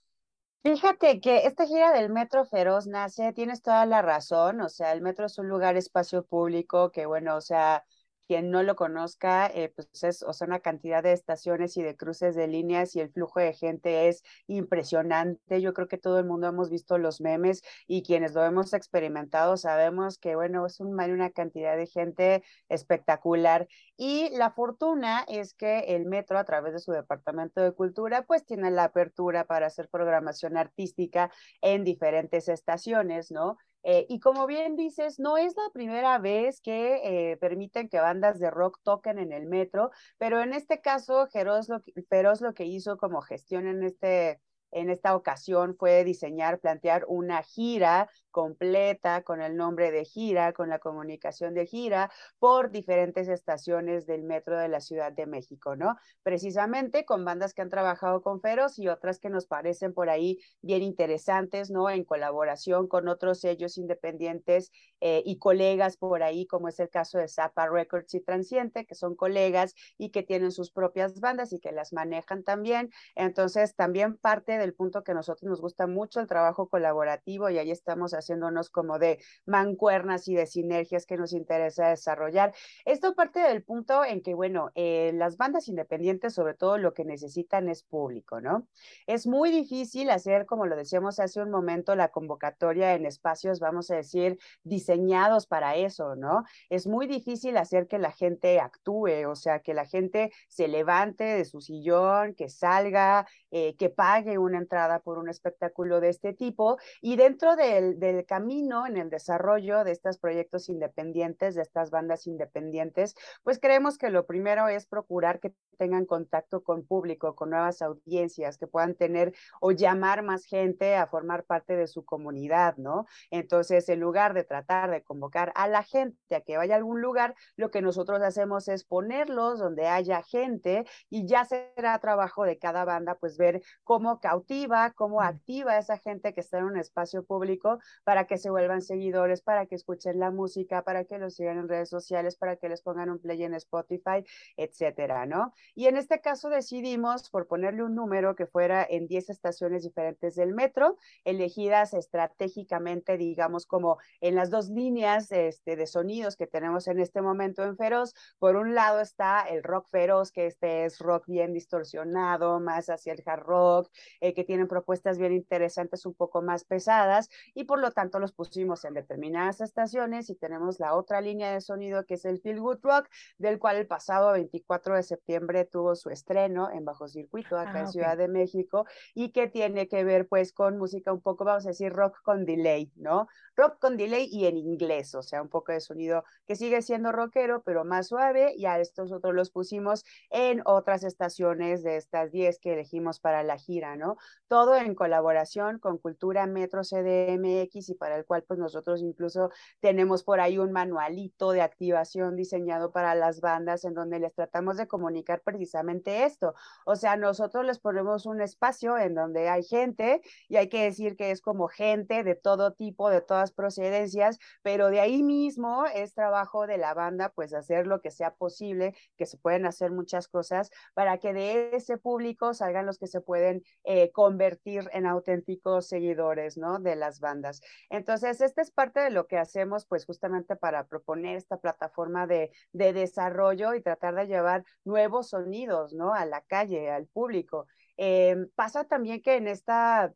Fíjate 0.63 1.21
que 1.21 1.45
esta 1.45 1.67
gira 1.67 1.93
del 1.93 2.09
Metro 2.09 2.47
Feroz 2.47 2.87
nace, 2.87 3.35
tienes 3.35 3.61
toda 3.61 3.85
la 3.85 4.01
razón, 4.01 4.63
o 4.63 4.71
sea, 4.71 4.93
el 4.93 5.03
metro 5.03 5.27
es 5.27 5.37
un 5.37 5.47
lugar, 5.47 5.77
espacio 5.77 6.25
público 6.25 6.91
que, 6.91 7.05
bueno, 7.05 7.37
o 7.37 7.43
sea, 7.43 7.85
quien 8.29 8.51
no 8.51 8.63
lo 8.63 8.77
conozca, 8.77 9.47
eh, 9.47 9.73
pues 9.75 9.89
es, 10.05 10.23
o 10.23 10.33
sea, 10.35 10.47
una 10.47 10.61
cantidad 10.61 11.03
de 11.03 11.13
estaciones 11.13 11.77
y 11.79 11.83
de 11.83 11.97
cruces 11.97 12.37
de 12.37 12.47
líneas 12.47 12.95
y 12.95 13.01
el 13.01 13.11
flujo 13.11 13.41
de 13.41 13.55
gente 13.55 14.09
es 14.09 14.23
impresionante. 14.47 15.63
Yo 15.63 15.73
creo 15.73 15.89
que 15.89 15.97
todo 15.97 16.19
el 16.19 16.27
mundo 16.27 16.47
hemos 16.47 16.71
visto 16.71 16.99
los 16.99 17.23
memes 17.23 17.63
y 17.87 18.03
quienes 18.03 18.35
lo 18.35 18.45
hemos 18.45 18.75
experimentado 18.75 19.57
sabemos 19.57 20.19
que, 20.19 20.37
bueno, 20.37 20.67
es 20.67 20.79
un, 20.79 20.89
una 20.95 21.31
cantidad 21.31 21.77
de 21.77 21.87
gente 21.87 22.45
espectacular. 22.69 23.67
Y 23.97 24.29
la 24.37 24.51
fortuna 24.51 25.25
es 25.27 25.55
que 25.55 25.81
el 25.97 26.05
metro, 26.05 26.39
a 26.39 26.45
través 26.45 26.75
de 26.75 26.81
su 26.81 26.93
departamento 26.93 27.63
de 27.63 27.73
cultura, 27.73 28.25
pues 28.27 28.45
tiene 28.45 28.71
la 28.71 28.85
apertura 28.85 29.47
para 29.47 29.67
hacer 29.67 29.89
programación 29.89 30.59
artística 30.59 31.31
en 31.63 31.83
diferentes 31.83 32.49
estaciones, 32.49 33.31
¿no? 33.31 33.57
Eh, 33.83 34.07
y 34.09 34.21
como 34.21 34.47
bien 34.47 34.77
dices, 34.77 35.19
no 35.19 35.37
es 35.39 35.57
la 35.57 35.71
primera 35.73 36.19
vez 36.19 36.61
que 36.61 37.33
eh, 37.33 37.37
permiten 37.39 37.89
que 37.89 38.01
bandas 38.01 38.39
de 38.39 38.51
rock 38.51 38.81
toquen 38.83 39.19
en 39.19 39.33
el 39.33 39.47
metro, 39.47 39.91
pero 40.19 40.43
en 40.43 40.53
este 40.53 40.81
caso, 40.81 41.27
Feroz 41.29 41.69
lo, 41.69 41.81
Feroz 42.09 42.41
lo 42.41 42.55
que 42.55 42.65
hizo 42.65 42.99
como 42.99 43.21
gestión 43.23 43.67
en 43.67 43.83
este 43.85 44.41
en 44.71 44.91
esta 44.91 45.15
ocasión 45.15 45.77
fue 45.77 46.05
diseñar, 46.05 46.61
plantear 46.61 47.05
una 47.09 47.43
gira 47.43 48.11
completa 48.31 49.23
con 49.23 49.41
el 49.41 49.57
nombre 49.57 49.91
de 49.91 50.05
gira, 50.05 50.53
con 50.53 50.69
la 50.69 50.79
comunicación 50.79 51.55
de 51.55 51.67
gira 51.67 52.11
por 52.39 52.71
diferentes 52.71 53.29
estaciones 53.29 54.07
del 54.07 54.23
metro 54.23 54.59
de 54.59 54.69
la 54.69 54.81
Ciudad 54.81 55.13
de 55.13 55.27
México, 55.27 55.77
¿no? 55.77 55.97
Precisamente 56.23 57.05
con 57.05 57.25
bandas 57.25 57.55
que 57.55 57.63
han 57.63 57.71
trabajado 57.71 58.23
con 58.23 58.41
Feroz 58.41 58.79
y 58.79 58.89
otras 58.89 59.19
que 59.19 59.31
nos 59.31 59.47
parecen 59.47 59.93
por 59.93 60.11
ahí 60.11 60.39
bien 60.63 60.83
interesantes, 60.83 61.71
¿no? 61.71 61.91
En 61.91 62.05
colaboración 62.05 62.87
con 62.87 63.09
otros 63.09 63.41
sellos 63.41 63.79
independientes 63.79 64.71
eh, 65.01 65.23
y 65.25 65.39
colegas 65.39 65.97
por 65.97 66.23
ahí, 66.23 66.47
como 66.47 66.69
es 66.69 66.79
el 66.81 66.91
caso 66.91 67.19
de 67.19 67.29
Zappa 67.29 67.69
Records 67.69 68.15
y 68.15 68.21
Transiente, 68.21 68.87
que 68.87 68.95
son 68.95 69.17
colegas 69.17 69.75
y 69.97 70.11
que 70.11 70.23
tienen 70.23 70.53
sus 70.53 70.71
propias 70.71 71.21
bandas 71.21 71.53
y 71.53 71.61
que 71.61 71.73
las 71.73 71.93
manejan 71.93 72.45
también. 72.45 72.91
Entonces, 73.15 73.75
también 73.75 74.17
parte 74.17 74.58
del 74.59 74.75
punto 74.75 75.03
que 75.03 75.13
a 75.13 75.15
nosotros 75.15 75.49
nos 75.49 75.61
gusta 75.61 75.87
mucho 75.87 76.21
el 76.21 76.27
trabajo 76.27 76.69
colaborativo 76.69 77.51
y 77.51 77.59
ahí 77.59 77.71
estamos 77.71 78.13
haciéndonos 78.13 78.71
como 78.71 78.99
de 78.99 79.19
mancuernas 79.47 80.29
y 80.29 80.35
de 80.35 80.47
sinergias 80.47 81.07
que 81.07 81.17
nos 81.17 81.33
interesa 81.33 81.89
desarrollar. 81.89 82.55
Esto 82.85 83.15
parte 83.15 83.41
del 83.41 83.63
punto 83.63 84.05
en 84.05 84.23
que, 84.23 84.35
bueno, 84.35 84.71
eh, 84.75 85.13
las 85.15 85.37
bandas 85.37 85.69
independientes 85.69 86.35
sobre 86.35 86.55
todo 86.55 86.79
lo 86.79 86.95
que 86.95 87.05
necesitan 87.05 87.69
es 87.69 87.83
público, 87.83 88.41
¿no? 88.41 88.67
Es 89.07 89.27
muy 89.27 89.51
difícil 89.51 90.11
hacer, 90.11 90.47
como 90.47 90.67
lo 90.67 90.77
decíamos 90.77 91.21
hace 91.21 91.43
un 91.43 91.51
momento, 91.51 91.95
la 91.95 92.09
convocatoria 92.09 92.95
en 92.95 93.07
espacios, 93.07 93.61
vamos 93.61 93.91
a 93.91 93.97
decir, 93.97 94.39
diseñados 94.63 95.47
para 95.47 95.77
eso, 95.77 96.17
¿no? 96.17 96.45
Es 96.71 96.87
muy 96.87 97.07
difícil 97.07 97.57
hacer 97.57 97.89
que 97.89 97.99
la 97.99 98.13
gente 98.13 98.61
actúe, 98.61 99.27
o 99.29 99.35
sea, 99.35 99.61
que 99.61 99.75
la 99.75 99.87
gente 99.87 100.33
se 100.49 100.69
levante 100.69 101.25
de 101.25 101.45
su 101.45 101.61
sillón, 101.61 102.35
que 102.35 102.49
salga, 102.49 103.27
eh, 103.51 103.77
que 103.77 103.91
pague 103.91 104.39
una 104.49 104.59
entrada 104.59 104.99
por 105.01 105.19
un 105.19 105.29
espectáculo 105.29 106.01
de 106.01 106.09
este 106.09 106.33
tipo 106.33 106.79
y 107.01 107.17
dentro 107.17 107.55
del, 107.55 107.99
del 108.01 108.27
camino 108.27 108.87
en 108.87 108.97
el 108.97 109.11
desarrollo 109.11 109.85
de 109.85 109.93
estos 109.93 110.19
proyectos 110.19 110.69
independientes, 110.69 111.55
de 111.55 111.63
estas 111.63 111.91
bandas 111.91 112.27
independientes, 112.27 113.15
pues 113.45 113.59
creemos 113.61 113.99
que 113.99 114.11
lo 114.11 114.27
primero 114.27 114.69
es 114.69 114.87
procurar 114.87 115.39
que 115.41 115.55
tengan 115.79 116.07
contacto 116.07 116.63
con 116.63 116.85
público, 116.85 117.35
con 117.35 117.51
nuevas 117.51 117.81
audiencias, 117.83 118.59
que 118.59 118.67
puedan 118.67 118.95
tener 118.95 119.33
o 119.61 119.71
llamar 119.71 120.23
más 120.23 120.45
gente 120.45 120.97
a 120.97 121.07
formar 121.07 121.45
parte 121.45 121.77
de 121.77 121.87
su 121.87 122.05
comunidad, 122.05 122.77
¿no? 122.77 123.07
Entonces, 123.31 123.89
en 123.89 124.01
lugar 124.01 124.35
de 124.35 124.45
tratar 124.45 124.91
de 124.91 125.03
convocar 125.03 125.53
a 125.55 125.69
la 125.69 125.83
gente 125.83 126.35
a 126.35 126.41
que 126.41 126.57
vaya 126.57 126.75
a 126.75 126.79
algún 126.79 127.01
lugar, 127.01 127.35
lo 127.57 127.71
que 127.71 127.81
nosotros 127.81 128.21
hacemos 128.23 128.69
es 128.69 128.85
ponerlos 128.85 129.61
donde 129.61 129.87
haya 129.87 130.23
gente 130.23 130.85
y 131.09 131.27
ya 131.27 131.45
será 131.45 131.99
trabajo 132.01 132.45
de 132.45 132.59
cada 132.59 132.85
banda, 132.85 133.15
pues 133.15 133.39
ver 133.39 133.63
cómo 133.85 134.21
cautiva, 134.39 134.93
cómo 134.93 135.21
activa 135.21 135.73
a 135.73 135.79
esa 135.79 135.99
gente 135.99 136.33
que 136.33 136.41
está 136.41 136.59
en 136.59 136.65
un 136.65 136.77
espacio 136.77 137.25
público 137.25 137.81
para 138.05 138.27
que 138.27 138.39
se 138.39 138.51
vuelvan 138.51 138.83
seguidores, 138.83 139.43
para 139.43 139.67
que 139.67 139.75
escuchen 139.75 140.21
la 140.21 140.31
música, 140.31 140.83
para 140.83 141.05
que 141.05 141.19
los 141.19 141.35
sigan 141.35 141.59
en 141.59 141.69
redes 141.69 141.89
sociales, 141.89 142.37
para 142.37 142.57
que 142.57 142.69
les 142.69 142.83
pongan 142.83 143.11
un 143.11 143.19
play 143.19 143.43
en 143.43 143.55
Spotify, 143.55 144.25
etcétera, 144.57 145.27
¿no? 145.27 145.53
Y 145.75 145.87
en 145.87 145.97
este 145.97 146.21
caso 146.21 146.51
decidimos, 146.51 147.31
por 147.31 147.49
ponerle 147.49 147.83
un 147.83 147.97
número 147.97 148.37
que 148.37 148.47
fuera 148.47 148.87
en 148.89 149.09
10 149.09 149.31
estaciones 149.31 149.83
diferentes 149.83 150.37
del 150.37 150.55
metro, 150.55 150.97
elegidas 151.25 151.93
estratégicamente, 151.95 153.17
digamos, 153.17 153.67
como 153.67 153.99
en 154.21 154.37
las 154.37 154.51
dos 154.51 154.69
líneas 154.69 155.33
este, 155.33 155.75
de 155.75 155.87
sonidos 155.87 156.37
que 156.37 156.47
tenemos 156.47 156.87
en 156.87 157.01
este 157.01 157.23
momento 157.23 157.65
en 157.65 157.77
Feroz. 157.77 158.15
Por 158.39 158.55
un 158.55 158.75
lado 158.77 159.01
está 159.01 159.43
el 159.49 159.65
rock 159.65 159.89
feroz, 159.89 160.31
que 160.31 160.47
este 160.47 160.85
es 160.85 161.01
rock 161.01 161.25
bien 161.27 161.53
distorsionado, 161.53 162.61
más 162.61 162.89
hacia 162.89 163.13
el 163.13 163.23
hard 163.27 163.43
rock, 163.43 163.91
eh, 164.29 164.35
que 164.35 164.45
tienen 164.45 164.69
propuestas 164.69 165.19
bien 165.19 165.33
interesantes, 165.33 166.05
un 166.05 166.15
poco 166.15 166.43
más 166.43 166.65
pesadas, 166.65 167.31
y 167.55 167.65
por 167.65 167.79
lo 167.79 167.93
tanto 167.93 168.19
los 168.19 168.33
pusimos 168.33 168.85
en 168.85 168.95
determinadas 168.95 169.61
estaciones 169.61 170.29
y 170.29 170.35
tenemos 170.35 170.81
la 170.81 170.95
otra 170.95 171.21
línea 171.21 171.53
de 171.53 171.61
sonido 171.61 172.05
que 172.05 172.15
es 172.15 172.25
el 172.25 172.41
Feel 172.41 172.61
Good 172.61 172.81
Rock, 172.83 173.09
del 173.39 173.59
cual 173.59 173.77
el 173.77 173.87
pasado 173.87 174.33
24 174.33 174.97
de 174.97 175.03
septiembre 175.03 175.65
tuvo 175.65 175.97
su 175.97 176.11
estreno 176.11 176.71
en 176.71 176.85
Bajo 176.85 177.09
Circuito, 177.09 177.59
acá 177.59 177.73
ah, 177.75 177.81
en 177.81 177.89
Ciudad 177.89 178.17
de 178.19 178.29
México, 178.29 178.85
y 179.15 179.31
que 179.31 179.49
tiene 179.49 179.89
que 179.89 180.05
ver 180.05 180.29
pues 180.29 180.53
con 180.53 180.77
música 180.77 181.11
un 181.13 181.23
poco, 181.23 181.45
vamos 181.45 181.65
a 181.65 181.71
decir, 181.71 181.93
rock 181.93 182.21
con 182.23 182.45
delay, 182.45 182.93
¿no? 182.97 183.29
Rock 183.57 183.79
con 183.81 183.97
delay 183.97 184.29
y 184.31 184.47
en 184.47 184.59
inglés, 184.59 185.15
o 185.15 185.23
sea, 185.23 185.41
un 185.41 185.49
poco 185.49 185.73
de 185.73 185.81
sonido 185.81 186.25
que 186.47 186.55
sigue 186.55 186.83
siendo 186.83 187.13
rockero, 187.13 187.63
pero 187.63 187.85
más 187.85 188.09
suave, 188.09 188.53
y 188.57 188.67
a 188.67 188.79
estos 188.79 189.11
otros 189.11 189.35
los 189.35 189.51
pusimos 189.51 190.05
en 190.31 190.61
otras 190.67 191.03
estaciones 191.03 191.83
de 191.83 191.97
estas 191.97 192.31
10 192.31 192.59
que 192.59 192.75
elegimos 192.75 193.21
para 193.21 193.43
la 193.43 193.57
gira, 193.57 193.97
¿no? 193.97 194.18
Todo 194.49 194.77
en 194.77 194.95
colaboración 194.95 195.79
con 195.79 195.99
Cultura 195.99 196.47
Metro 196.47 196.83
CDMX 196.83 197.91
y 197.91 197.95
para 197.95 198.17
el 198.17 198.25
cual 198.25 198.45
pues 198.47 198.59
nosotros 198.59 199.03
incluso 199.03 199.51
tenemos 199.81 200.25
por 200.25 200.41
ahí 200.41 200.59
un 200.59 200.73
manualito 200.73 201.53
de 201.53 201.63
activación 201.63 202.37
diseñado 202.37 202.93
para 202.93 203.15
las 203.15 203.41
bandas 203.41 203.85
en 203.85 203.95
donde 203.95 204.19
les 204.21 204.35
tratamos 204.35 204.77
de 204.77 204.89
comunicar 204.89 205.43
precisamente 205.43 206.25
esto. 206.25 206.55
O 206.87 206.97
sea, 206.97 207.17
nosotros 207.17 207.65
les 207.65 207.79
ponemos 207.79 208.27
un 208.27 208.41
espacio 208.41 208.97
en 208.99 209.15
donde 209.15 209.49
hay 209.49 209.63
gente 209.63 210.23
y 210.49 210.57
hay 210.57 210.69
que 210.69 210.85
decir 210.85 211.17
que 211.17 211.31
es 211.31 211.41
como 211.41 211.69
gente 211.69 212.25
de 212.25 212.35
todo 212.35 212.73
tipo, 212.73 213.11
de 213.11 213.21
todas 213.21 213.53
procedencias, 213.53 214.39
pero 214.63 214.89
de 214.89 215.01
ahí 215.01 215.23
mismo 215.23 215.85
es 215.87 216.15
trabajo 216.15 216.67
de 216.67 216.79
la 216.79 216.95
banda 216.95 217.31
pues 217.35 217.53
hacer 217.55 217.87
lo 217.87 218.01
que 218.01 218.11
sea 218.11 218.35
posible, 218.35 218.95
que 219.17 219.27
se 219.27 219.37
pueden 219.37 219.67
hacer 219.67 219.91
muchas 219.91 220.29
cosas 220.29 220.71
para 220.95 221.19
que 221.19 221.33
de 221.33 221.77
ese 221.77 221.99
público 221.99 222.55
salgan 222.55 222.87
los 222.87 222.99
que 222.99 223.07
se 223.07 223.21
pueden 223.21 223.63
eh, 223.85 224.08
convertir 224.13 224.89
en 224.93 225.07
auténticos 225.07 225.89
seguidores, 225.89 226.57
¿no? 226.57 226.79
De 226.79 226.97
las 226.97 227.21
bandas. 227.21 227.61
Entonces, 227.91 228.41
esta 228.41 228.63
es 228.63 228.71
parte 228.71 229.01
de 229.01 229.11
lo 229.11 229.27
que 229.27 229.39
hacemos, 229.39 229.87
pues 229.87 230.07
justamente 230.07 230.57
para 230.57 230.87
proponer 230.87 231.37
esta 231.37 231.59
plataforma 231.59 232.27
de, 232.27 232.51
de 232.73 232.93
desarrollo 232.93 233.75
y 233.75 233.83
tratar 233.83 234.15
de 234.15 234.27
llevar 234.27 234.65
nuevos 234.85 235.31
sonidos, 235.31 235.95
¿no? 235.95 236.15
A 236.15 236.25
la 236.27 236.43
calle, 236.43 236.91
al 236.91 237.07
público. 237.07 237.67
Eh, 237.97 238.37
pasa 238.55 238.85
también 238.85 239.21
que 239.21 239.37
en, 239.37 239.49
esta, 239.49 240.13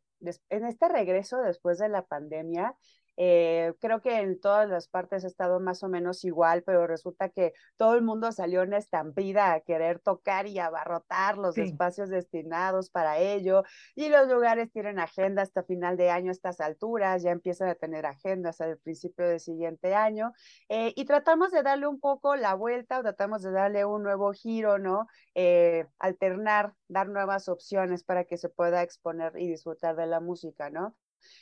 en 0.49 0.65
este 0.65 0.87
regreso 0.87 1.41
después 1.41 1.77
de 1.77 1.89
la 1.89 2.03
pandemia, 2.03 2.75
eh, 3.17 3.73
creo 3.79 4.01
que 4.01 4.19
en 4.19 4.39
todas 4.39 4.69
las 4.69 4.87
partes 4.87 5.23
ha 5.23 5.27
estado 5.27 5.59
más 5.59 5.83
o 5.83 5.89
menos 5.89 6.23
igual, 6.23 6.63
pero 6.63 6.87
resulta 6.87 7.29
que 7.29 7.53
todo 7.77 7.95
el 7.95 8.01
mundo 8.01 8.31
salió 8.31 8.63
en 8.63 8.73
estampida 8.73 9.53
a 9.53 9.61
querer 9.61 9.99
tocar 9.99 10.47
y 10.47 10.59
abarrotar 10.59 11.37
los 11.37 11.57
espacios 11.57 12.09
destinados 12.09 12.89
para 12.89 13.19
ello. 13.19 13.63
Y 13.95 14.09
los 14.09 14.27
lugares 14.27 14.71
tienen 14.71 14.99
agenda 14.99 15.41
hasta 15.41 15.63
final 15.63 15.97
de 15.97 16.09
año 16.09 16.29
a 16.29 16.31
estas 16.31 16.59
alturas, 16.59 17.23
ya 17.23 17.31
empiezan 17.31 17.69
a 17.69 17.75
tener 17.75 18.05
agendas 18.05 18.61
al 18.61 18.77
principio 18.77 19.27
del 19.27 19.39
siguiente 19.39 19.95
año. 19.95 20.33
Eh, 20.69 20.93
y 20.95 21.05
tratamos 21.05 21.51
de 21.51 21.63
darle 21.63 21.87
un 21.87 21.99
poco 21.99 22.35
la 22.35 22.55
vuelta 22.55 22.99
o 22.99 23.03
tratamos 23.03 23.43
de 23.43 23.51
darle 23.51 23.85
un 23.85 24.03
nuevo 24.03 24.31
giro, 24.33 24.79
¿no? 24.79 25.07
Eh, 25.35 25.87
alternar, 25.99 26.73
dar 26.87 27.09
nuevas 27.09 27.49
opciones 27.49 28.03
para 28.03 28.25
que 28.25 28.37
se 28.37 28.49
pueda 28.49 28.81
exponer 28.83 29.33
y 29.37 29.47
disfrutar 29.47 29.95
de 29.95 30.07
la 30.07 30.19
música, 30.19 30.69
¿no? 30.69 30.95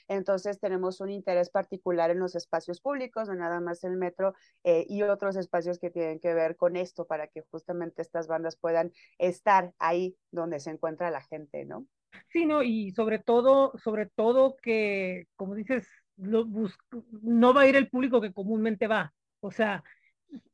Entonces 0.08 0.60
tenemos 0.60 1.02
un 1.02 1.10
interés 1.10 1.50
particular 1.50 2.12
en 2.12 2.20
los 2.20 2.36
espacios 2.36 2.82
públicos, 2.82 3.28
no 3.28 3.36
nada 3.36 3.60
más 3.60 3.84
el 3.84 3.98
metro 3.98 4.34
eh, 4.64 4.86
y 4.88 5.04
otros 5.04 5.36
espacios 5.36 5.80
que 5.80 5.90
tienen 5.90 6.20
que 6.20 6.34
ver 6.34 6.56
con 6.56 6.76
esto 6.76 7.06
para 7.06 7.28
que 7.28 7.42
justamente 7.52 8.02
estas 8.02 8.28
bandas 8.28 8.56
puedan 8.56 8.92
estar 9.18 9.74
ahí 9.80 10.16
donde 10.32 10.60
se 10.60 10.72
encuentra 10.72 11.12
la 11.12 11.22
gente, 11.22 11.66
¿no? 11.66 11.88
Sí, 12.28 12.46
no, 12.46 12.62
y 12.62 12.92
sobre 12.92 13.20
todo, 13.20 13.74
sobre 13.78 14.06
todo 14.06 14.58
que, 14.58 15.28
como 15.36 15.56
dices, 15.56 15.88
no 16.18 17.54
va 17.54 17.62
a 17.62 17.68
ir 17.68 17.76
el 17.76 17.90
público 17.90 18.22
que 18.22 18.34
comúnmente 18.34 18.88
va. 18.88 19.14
O 19.40 19.52
sea, 19.52 19.84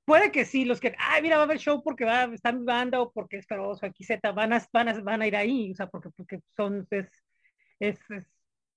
puede 0.06 0.32
que 0.32 0.46
sí, 0.46 0.66
los 0.66 0.80
que, 0.80 0.96
ay, 0.98 1.22
mira, 1.22 1.38
va 1.38 1.44
a 1.44 1.46
haber 1.46 1.60
show 1.60 1.84
porque 1.84 2.06
va, 2.06 2.24
está 2.26 2.52
mi 2.52 2.64
banda 2.64 3.02
o 3.02 3.12
porque 3.12 3.38
es 3.38 3.48
Feroz 3.48 3.82
o 3.84 3.92
Z, 4.04 4.32
van 4.32 4.54
a, 4.54 4.62
van, 4.72 5.04
van 5.04 5.22
a 5.22 5.28
ir 5.28 5.36
ahí, 5.36 5.72
o 5.72 5.76
sea, 5.76 5.88
porque, 5.88 6.10
porque 6.12 6.40
son, 6.56 6.88
es, 6.90 7.08
es, 7.80 8.00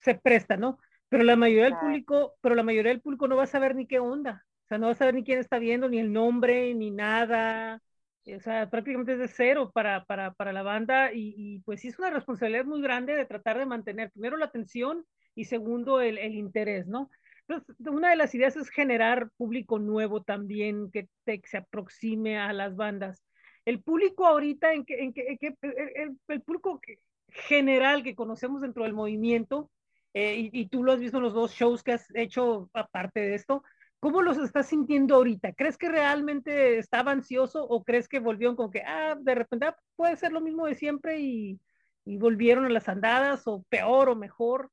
se 0.01 0.15
presta, 0.15 0.57
¿no? 0.57 0.79
Pero 1.09 1.25
la 1.25 1.37
mayoría 1.37 1.65
del 1.65 1.79
público, 1.79 2.35
pero 2.41 2.55
la 2.55 2.63
mayoría 2.63 2.93
del 2.93 3.01
público 3.01 3.29
no 3.29 3.37
va 3.37 3.45
a 3.45 3.47
saber 3.47 3.75
ni 3.75 3.87
qué 3.87 3.99
onda, 3.99 4.45
o 4.65 4.69
sea, 4.69 4.79
no 4.79 4.87
va 4.87 4.93
a 4.93 4.97
saber 4.97 5.15
ni 5.15 5.25
quién 5.25 5.39
está 5.39 5.59
viendo, 5.59 5.89
ni 5.89 5.99
el 5.99 6.13
nombre, 6.13 6.75
ni 6.75 6.91
nada, 6.91 7.83
o 8.27 8.41
sea, 8.41 8.69
prácticamente 8.71 9.15
es 9.15 9.19
de 9.19 9.29
cero 9.29 9.71
para, 9.75 10.05
para, 10.05 10.33
para 10.35 10.53
la 10.53 10.63
banda 10.63 11.13
y, 11.13 11.35
y, 11.37 11.61
pues 11.61 11.81
sí 11.81 11.89
es 11.89 11.99
una 11.99 12.11
responsabilidad 12.11 12.65
muy 12.65 12.81
grande 12.83 13.15
de 13.15 13.25
tratar 13.25 13.59
de 13.59 13.67
mantener 13.67 14.11
primero 14.13 14.37
la 14.37 14.47
atención 14.47 15.05
y 15.35 15.47
segundo 15.47 16.01
el, 16.01 16.19
el 16.19 16.35
interés, 16.35 16.87
¿no? 16.87 17.11
Entonces, 17.49 17.75
una 17.87 18.11
de 18.11 18.17
las 18.17 18.35
ideas 18.35 18.57
es 18.57 18.69
generar 18.69 19.31
público 19.37 19.79
nuevo 19.79 20.23
también 20.23 20.91
que, 20.91 21.09
te, 21.25 21.41
se 21.45 21.57
aproxime 21.57 22.39
a 22.39 22.53
las 22.53 22.77
bandas. 22.77 23.25
El 23.65 23.83
público 23.83 24.27
ahorita, 24.27 24.73
en 24.73 24.85
que, 24.85 25.03
en 25.03 25.13
que, 25.13 25.27
en 25.29 25.39
que 25.39 25.55
el, 25.63 26.19
el, 26.29 26.43
público 26.43 26.81
general 27.29 28.03
que 28.03 28.15
conocemos 28.15 28.63
dentro 28.63 28.85
del 28.85 28.93
movimiento, 28.93 29.71
eh, 30.15 30.37
y, 30.37 30.51
y, 30.53 30.69
tú 30.69 30.83
lo 30.83 30.93
has 30.93 31.01
visto 31.01 31.19
en 31.19 31.25
los 31.25 31.35
dos 31.35 31.53
shows 31.53 31.83
que 31.83 31.93
has 31.93 32.07
hecho 32.15 32.69
aparte 32.75 33.21
de 33.21 33.35
esto, 33.35 33.63
¿Cómo 34.01 34.23
los 34.23 34.39
estás 34.39 34.67
sintiendo 34.69 35.15
ahorita? 35.15 35.53
¿Crees 35.53 35.77
que 35.77 35.91
realmente 35.91 36.79
estaba 36.79 37.13
ansioso 37.13 37.63
o 37.63 37.85
crees 37.85 38.09
que 38.09 38.19
volvieron 38.19 38.57
con 38.57 38.71
que, 38.71 38.81
ah, 38.81 39.15
de 39.21 39.35
repente 39.35 39.67
ah, 39.67 39.77
puede 39.95 40.17
ser 40.17 40.33
lo 40.33 40.41
mismo 40.41 40.67
de 40.67 40.75
siempre 40.75 41.21
y, 41.21 41.61
y 42.07 42.17
volvieron 42.17 42.65
a 42.65 42.71
las 42.71 42.89
andadas 42.89 43.47
o 43.47 43.63
peor 43.69 44.09
o 44.09 44.17
mejor? 44.17 44.71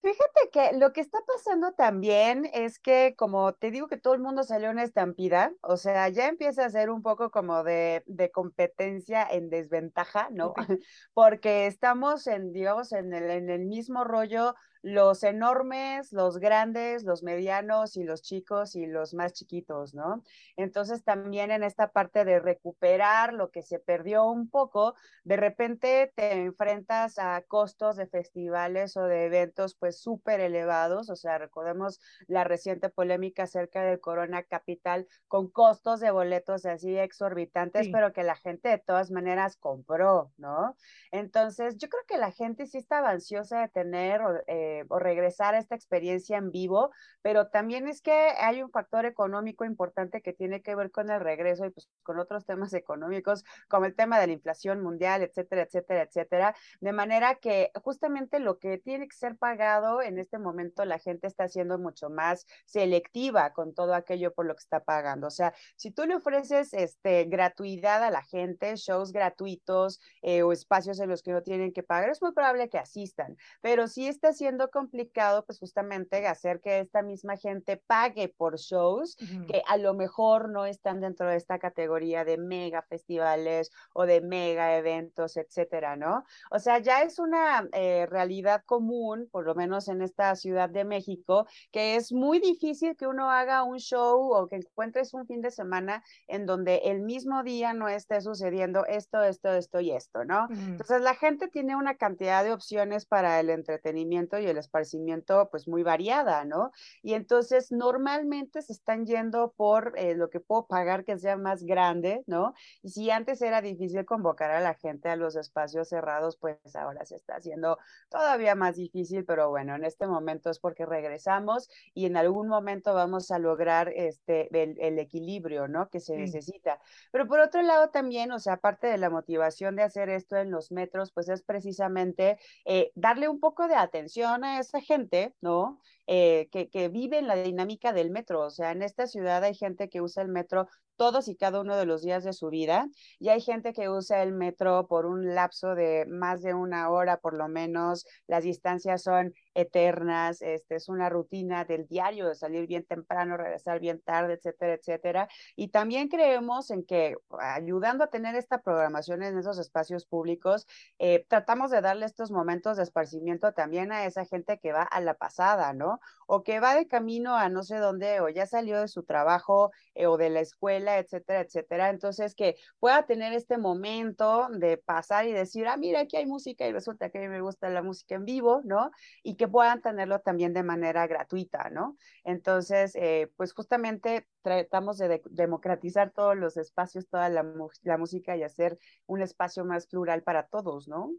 Fíjate 0.00 0.50
que 0.52 0.78
lo 0.78 0.92
que 0.92 1.00
está 1.00 1.18
pasando 1.26 1.72
también 1.72 2.48
es 2.54 2.78
que, 2.78 3.16
como 3.16 3.52
te 3.52 3.72
digo 3.72 3.88
que 3.88 3.96
todo 3.96 4.14
el 4.14 4.20
mundo 4.20 4.44
salió 4.44 4.70
en 4.70 4.78
estampida, 4.78 5.52
o 5.60 5.76
sea, 5.76 6.08
ya 6.08 6.28
empieza 6.28 6.64
a 6.64 6.70
ser 6.70 6.90
un 6.90 7.02
poco 7.02 7.32
como 7.32 7.64
de, 7.64 8.04
de 8.06 8.30
competencia 8.30 9.26
en 9.28 9.50
desventaja, 9.50 10.28
¿no? 10.30 10.50
Okay. 10.50 10.64
Porque 11.14 11.66
estamos 11.66 12.28
en, 12.28 12.52
digamos, 12.52 12.92
en 12.92 13.12
el, 13.12 13.28
en 13.28 13.50
el 13.50 13.66
mismo 13.66 14.04
rollo 14.04 14.54
los 14.82 15.22
enormes, 15.22 16.12
los 16.12 16.38
grandes, 16.38 17.02
los 17.04 17.22
medianos 17.22 17.96
y 17.96 18.04
los 18.04 18.22
chicos 18.22 18.76
y 18.76 18.86
los 18.86 19.14
más 19.14 19.32
chiquitos, 19.32 19.94
¿no? 19.94 20.22
Entonces 20.56 21.04
también 21.04 21.50
en 21.50 21.62
esta 21.62 21.90
parte 21.90 22.24
de 22.24 22.38
recuperar 22.38 23.32
lo 23.32 23.50
que 23.50 23.62
se 23.62 23.78
perdió 23.78 24.26
un 24.26 24.48
poco, 24.48 24.94
de 25.24 25.36
repente 25.36 26.12
te 26.14 26.32
enfrentas 26.32 27.18
a 27.18 27.42
costos 27.42 27.96
de 27.96 28.06
festivales 28.06 28.96
o 28.96 29.04
de 29.04 29.26
eventos 29.26 29.74
pues 29.74 30.00
súper 30.00 30.40
elevados, 30.40 31.10
o 31.10 31.16
sea, 31.16 31.38
recordemos 31.38 32.00
la 32.26 32.44
reciente 32.44 32.88
polémica 32.88 33.44
acerca 33.44 33.82
del 33.82 34.00
Corona 34.00 34.42
Capital 34.44 35.06
con 35.26 35.50
costos 35.50 36.00
de 36.00 36.10
boletos 36.10 36.64
así 36.66 36.96
exorbitantes, 36.96 37.86
sí. 37.86 37.92
pero 37.92 38.12
que 38.12 38.22
la 38.22 38.36
gente 38.36 38.68
de 38.68 38.78
todas 38.78 39.10
maneras 39.10 39.56
compró, 39.56 40.32
¿no? 40.36 40.76
Entonces 41.10 41.76
yo 41.78 41.88
creo 41.88 42.02
que 42.06 42.18
la 42.18 42.30
gente 42.30 42.66
sí 42.66 42.78
estaba 42.78 43.10
ansiosa 43.10 43.60
de 43.62 43.68
tener... 43.68 44.20
Eh, 44.46 44.77
eh, 44.78 44.84
o 44.88 44.98
regresar 44.98 45.54
a 45.54 45.58
esta 45.58 45.74
experiencia 45.74 46.36
en 46.38 46.50
vivo, 46.50 46.90
pero 47.22 47.48
también 47.48 47.88
es 47.88 48.00
que 48.02 48.12
hay 48.12 48.62
un 48.62 48.70
factor 48.70 49.06
económico 49.06 49.64
importante 49.64 50.22
que 50.22 50.32
tiene 50.32 50.62
que 50.62 50.74
ver 50.74 50.90
con 50.90 51.10
el 51.10 51.20
regreso 51.20 51.64
y 51.66 51.70
pues 51.70 51.88
con 52.02 52.18
otros 52.18 52.44
temas 52.46 52.72
económicos, 52.74 53.44
como 53.68 53.86
el 53.86 53.94
tema 53.94 54.18
de 54.18 54.28
la 54.28 54.32
inflación 54.32 54.80
mundial, 54.82 55.22
etcétera, 55.22 55.62
etcétera, 55.62 56.02
etcétera, 56.02 56.56
de 56.80 56.92
manera 56.92 57.36
que 57.36 57.70
justamente 57.82 58.38
lo 58.40 58.58
que 58.58 58.78
tiene 58.78 59.08
que 59.08 59.16
ser 59.16 59.36
pagado 59.36 60.02
en 60.02 60.18
este 60.18 60.38
momento 60.38 60.84
la 60.84 60.98
gente 60.98 61.26
está 61.26 61.48
siendo 61.48 61.78
mucho 61.78 62.10
más 62.10 62.46
selectiva 62.66 63.52
con 63.52 63.74
todo 63.74 63.94
aquello 63.94 64.32
por 64.32 64.46
lo 64.46 64.54
que 64.54 64.62
está 64.62 64.80
pagando. 64.84 65.26
O 65.26 65.30
sea, 65.30 65.54
si 65.76 65.90
tú 65.90 66.04
le 66.04 66.16
ofreces 66.16 66.72
este, 66.72 67.24
gratuidad 67.24 68.02
a 68.02 68.10
la 68.10 68.22
gente, 68.22 68.76
shows 68.76 69.12
gratuitos 69.12 70.00
eh, 70.22 70.42
o 70.42 70.52
espacios 70.52 71.00
en 71.00 71.08
los 71.08 71.22
que 71.22 71.32
no 71.32 71.42
tienen 71.42 71.72
que 71.72 71.82
pagar, 71.82 72.10
es 72.10 72.22
muy 72.22 72.32
probable 72.32 72.68
que 72.68 72.78
asistan, 72.78 73.36
pero 73.60 73.86
si 73.88 74.08
está 74.08 74.32
siendo 74.32 74.57
complicado, 74.66 75.44
pues 75.46 75.60
justamente 75.60 76.26
hacer 76.26 76.60
que 76.60 76.80
esta 76.80 77.02
misma 77.02 77.36
gente 77.36 77.76
pague 77.76 78.28
por 78.28 78.58
shows 78.58 79.16
uh 79.20 79.24
-huh. 79.24 79.46
que 79.46 79.62
a 79.66 79.76
lo 79.76 79.94
mejor 79.94 80.48
no 80.48 80.66
están 80.66 81.00
dentro 81.00 81.28
de 81.28 81.36
esta 81.36 81.58
categoría 81.60 82.24
de 82.24 82.36
mega 82.38 82.82
festivales 82.82 83.70
o 83.92 84.06
de 84.06 84.20
mega 84.20 84.76
eventos, 84.76 85.36
etcétera, 85.36 85.96
¿no? 85.96 86.24
O 86.50 86.58
sea, 86.58 86.78
ya 86.78 87.02
es 87.02 87.18
una 87.18 87.68
eh, 87.72 88.06
realidad 88.06 88.62
común, 88.66 89.28
por 89.30 89.44
lo 89.46 89.54
menos 89.54 89.88
en 89.88 90.02
esta 90.02 90.34
Ciudad 90.34 90.68
de 90.68 90.84
México, 90.84 91.46
que 91.70 91.96
es 91.96 92.12
muy 92.12 92.40
difícil 92.40 92.96
que 92.96 93.06
uno 93.06 93.30
haga 93.30 93.62
un 93.62 93.78
show 93.78 94.32
o 94.32 94.48
que 94.48 94.56
encuentres 94.56 95.14
un 95.14 95.26
fin 95.26 95.40
de 95.40 95.50
semana 95.50 96.02
en 96.26 96.46
donde 96.46 96.78
el 96.84 97.00
mismo 97.00 97.42
día 97.42 97.72
no 97.74 97.88
esté 97.88 98.20
sucediendo 98.20 98.84
esto, 98.86 99.22
esto, 99.22 99.52
esto 99.52 99.80
y 99.80 99.92
esto, 99.92 100.24
¿no? 100.24 100.46
Uh 100.50 100.52
-huh. 100.52 100.68
Entonces 100.72 101.00
la 101.02 101.14
gente 101.14 101.48
tiene 101.48 101.76
una 101.76 101.96
cantidad 101.96 102.42
de 102.44 102.52
opciones 102.52 103.06
para 103.06 103.38
el 103.40 103.50
entretenimiento 103.50 104.38
y 104.38 104.46
el 104.48 104.58
esparcimiento 104.58 105.48
pues 105.50 105.68
muy 105.68 105.82
variada, 105.82 106.44
¿no? 106.44 106.72
Y 107.02 107.14
entonces 107.14 107.72
normalmente 107.72 108.62
se 108.62 108.72
están 108.72 109.06
yendo 109.06 109.52
por 109.56 109.92
eh, 109.96 110.14
lo 110.14 110.30
que 110.30 110.40
puedo 110.40 110.66
pagar 110.66 111.04
que 111.04 111.18
sea 111.18 111.36
más 111.36 111.62
grande, 111.64 112.22
¿no? 112.26 112.54
Y 112.82 112.90
si 112.90 113.10
antes 113.10 113.42
era 113.42 113.60
difícil 113.60 114.04
convocar 114.04 114.50
a 114.50 114.60
la 114.60 114.74
gente 114.74 115.08
a 115.08 115.16
los 115.16 115.36
espacios 115.36 115.88
cerrados, 115.88 116.36
pues 116.36 116.58
ahora 116.74 117.04
se 117.04 117.16
está 117.16 117.36
haciendo 117.36 117.78
todavía 118.08 118.54
más 118.54 118.76
difícil, 118.76 119.24
pero 119.24 119.50
bueno, 119.50 119.74
en 119.74 119.84
este 119.84 120.06
momento 120.06 120.50
es 120.50 120.58
porque 120.58 120.86
regresamos 120.86 121.68
y 121.94 122.06
en 122.06 122.16
algún 122.16 122.48
momento 122.48 122.94
vamos 122.94 123.30
a 123.30 123.38
lograr 123.38 123.88
este, 123.88 124.48
el, 124.62 124.76
el 124.80 124.98
equilibrio, 124.98 125.68
¿no? 125.68 125.88
Que 125.88 126.00
se 126.00 126.14
sí. 126.14 126.20
necesita. 126.20 126.80
Pero 127.10 127.26
por 127.26 127.40
otro 127.40 127.62
lado 127.62 127.90
también, 127.90 128.32
o 128.32 128.38
sea, 128.38 128.54
aparte 128.54 128.86
de 128.86 128.98
la 128.98 129.10
motivación 129.10 129.76
de 129.76 129.82
hacer 129.82 130.08
esto 130.08 130.36
en 130.36 130.50
los 130.50 130.72
metros, 130.72 131.12
pues 131.12 131.28
es 131.28 131.42
precisamente 131.42 132.38
eh, 132.64 132.92
darle 132.94 133.28
un 133.28 133.40
poco 133.40 133.68
de 133.68 133.74
atención 133.74 134.37
a 134.44 134.58
esa 134.60 134.80
gente, 134.80 135.34
¿no? 135.40 135.80
Eh, 136.10 136.48
que, 136.50 136.70
que 136.70 136.88
vive 136.88 137.18
en 137.18 137.26
la 137.26 137.36
dinámica 137.36 137.92
del 137.92 138.10
metro. 138.10 138.40
O 138.40 138.50
sea, 138.50 138.72
en 138.72 138.82
esta 138.82 139.06
ciudad 139.06 139.44
hay 139.44 139.54
gente 139.54 139.90
que 139.90 140.00
usa 140.00 140.22
el 140.22 140.28
metro 140.30 140.66
todos 140.96 141.28
y 141.28 141.36
cada 141.36 141.60
uno 141.60 141.76
de 141.76 141.86
los 141.86 142.02
días 142.02 142.24
de 142.24 142.32
su 142.32 142.48
vida. 142.48 142.88
Y 143.18 143.28
hay 143.28 143.40
gente 143.40 143.72
que 143.72 143.88
usa 143.88 144.22
el 144.22 144.32
metro 144.32 144.86
por 144.88 145.06
un 145.06 145.34
lapso 145.34 145.74
de 145.74 146.04
más 146.08 146.42
de 146.42 146.54
una 146.54 146.90
hora 146.90 147.18
por 147.18 147.34
lo 147.34 147.48
menos. 147.48 148.06
Las 148.26 148.44
distancias 148.44 149.02
son 149.02 149.34
eternas, 149.54 150.42
este, 150.42 150.76
es 150.76 150.88
una 150.88 151.08
rutina 151.08 151.64
del 151.64 151.86
diario 151.86 152.26
de 152.26 152.34
salir 152.34 152.66
bien 152.66 152.84
temprano, 152.84 153.36
regresar 153.36 153.78
bien 153.80 154.00
tarde, 154.00 154.34
etcétera, 154.34 154.74
etcétera. 154.74 155.28
Y 155.56 155.68
también 155.68 156.08
creemos 156.08 156.70
en 156.70 156.84
que 156.84 157.16
ayudando 157.38 158.04
a 158.04 158.10
tener 158.10 158.34
esta 158.34 158.60
programación 158.62 159.22
en 159.22 159.38
esos 159.38 159.58
espacios 159.58 160.04
públicos, 160.06 160.66
eh, 160.98 161.24
tratamos 161.28 161.70
de 161.70 161.80
darle 161.80 162.06
estos 162.06 162.30
momentos 162.30 162.76
de 162.76 162.82
esparcimiento 162.82 163.52
también 163.52 163.92
a 163.92 164.04
esa 164.06 164.24
gente 164.24 164.58
que 164.58 164.72
va 164.72 164.82
a 164.82 165.00
la 165.00 165.14
pasada, 165.14 165.72
¿no? 165.72 165.97
O 166.26 166.42
que 166.42 166.60
va 166.60 166.74
de 166.74 166.86
camino 166.86 167.36
a 167.36 167.48
no 167.48 167.62
sé 167.62 167.78
dónde, 167.78 168.20
o 168.20 168.28
ya 168.28 168.46
salió 168.46 168.80
de 168.80 168.88
su 168.88 169.02
trabajo 169.02 169.70
eh, 169.94 170.06
o 170.06 170.16
de 170.16 170.30
la 170.30 170.40
escuela, 170.40 170.98
etcétera, 170.98 171.40
etcétera. 171.40 171.90
Entonces, 171.90 172.34
que 172.34 172.56
pueda 172.78 173.06
tener 173.06 173.32
este 173.32 173.58
momento 173.58 174.48
de 174.50 174.76
pasar 174.78 175.26
y 175.26 175.32
decir, 175.32 175.66
ah, 175.68 175.76
mira, 175.76 176.00
aquí 176.00 176.16
hay 176.16 176.26
música 176.26 176.66
y 176.66 176.72
resulta 176.72 177.10
que 177.10 177.18
a 177.18 177.20
mí 177.22 177.28
me 177.28 177.40
gusta 177.40 177.70
la 177.70 177.82
música 177.82 178.14
en 178.14 178.24
vivo, 178.24 178.60
¿no? 178.64 178.90
Y 179.22 179.36
que 179.36 179.48
puedan 179.48 179.80
tenerlo 179.80 180.20
también 180.20 180.52
de 180.52 180.62
manera 180.62 181.06
gratuita, 181.06 181.70
¿no? 181.70 181.96
Entonces, 182.24 182.94
eh, 182.94 183.30
pues 183.36 183.52
justamente 183.52 184.26
tratamos 184.42 184.98
de, 184.98 185.08
de, 185.08 185.22
democratizar 185.30 186.10
todos 186.10 186.36
los 186.36 186.56
espacios, 186.56 187.08
toda 187.08 187.28
la, 187.28 187.44
la, 187.82 187.98
música 187.98 188.36
y 188.36 188.42
hacer 188.42 188.78
un 189.06 189.22
espacio 189.22 189.64
más 189.64 189.86
plural 189.86 190.22
para 190.22 190.46
todos, 190.46 190.88
¿no? 190.88 191.12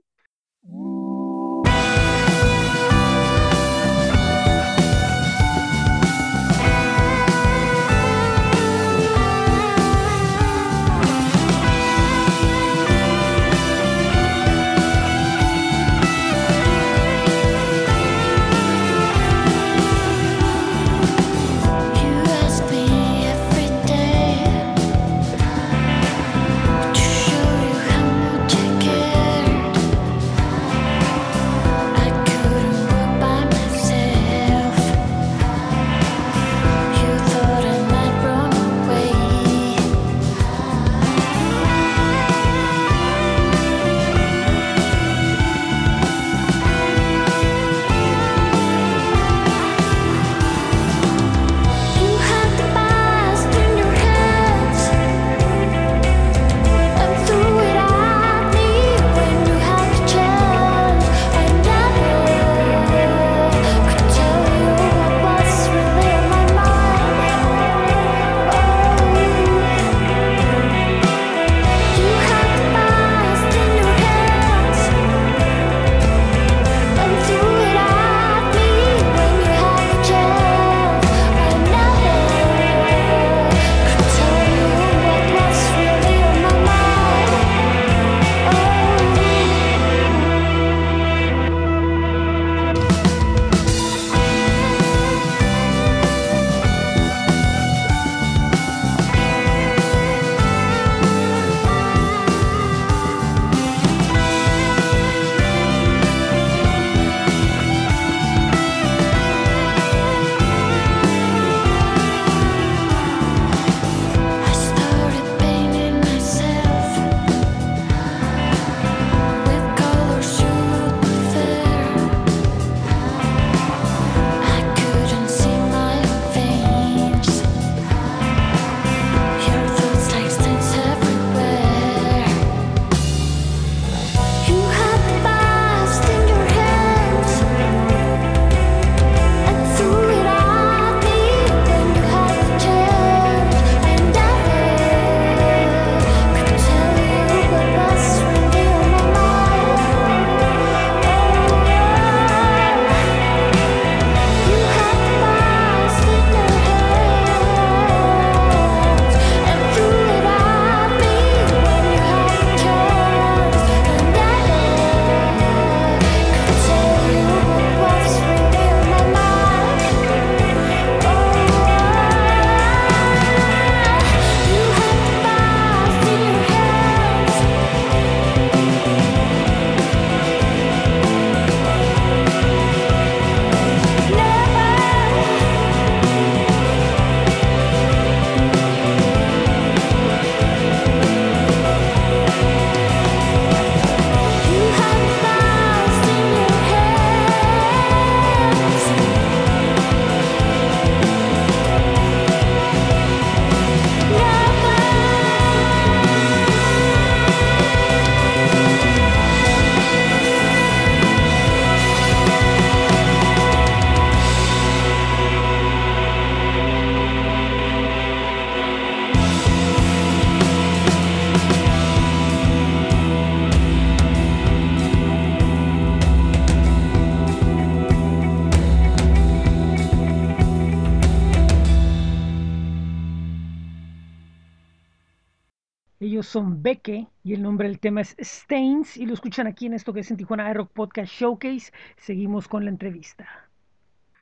Son 236.23 236.61
Beque 236.61 237.07
y 237.23 237.33
el 237.33 237.41
nombre 237.41 237.67
del 237.67 237.79
tema 237.79 238.01
es 238.01 238.15
Stains 238.19 238.97
y 238.97 239.05
lo 239.05 239.13
escuchan 239.13 239.47
aquí 239.47 239.65
en 239.65 239.73
esto 239.73 239.93
que 239.93 240.01
es 240.01 240.11
en 240.11 240.17
Tijuana 240.17 240.53
Rock 240.53 240.71
Podcast 240.71 241.11
Showcase. 241.11 241.71
Seguimos 241.97 242.47
con 242.47 242.65
la 242.65 242.71
entrevista. 242.71 243.27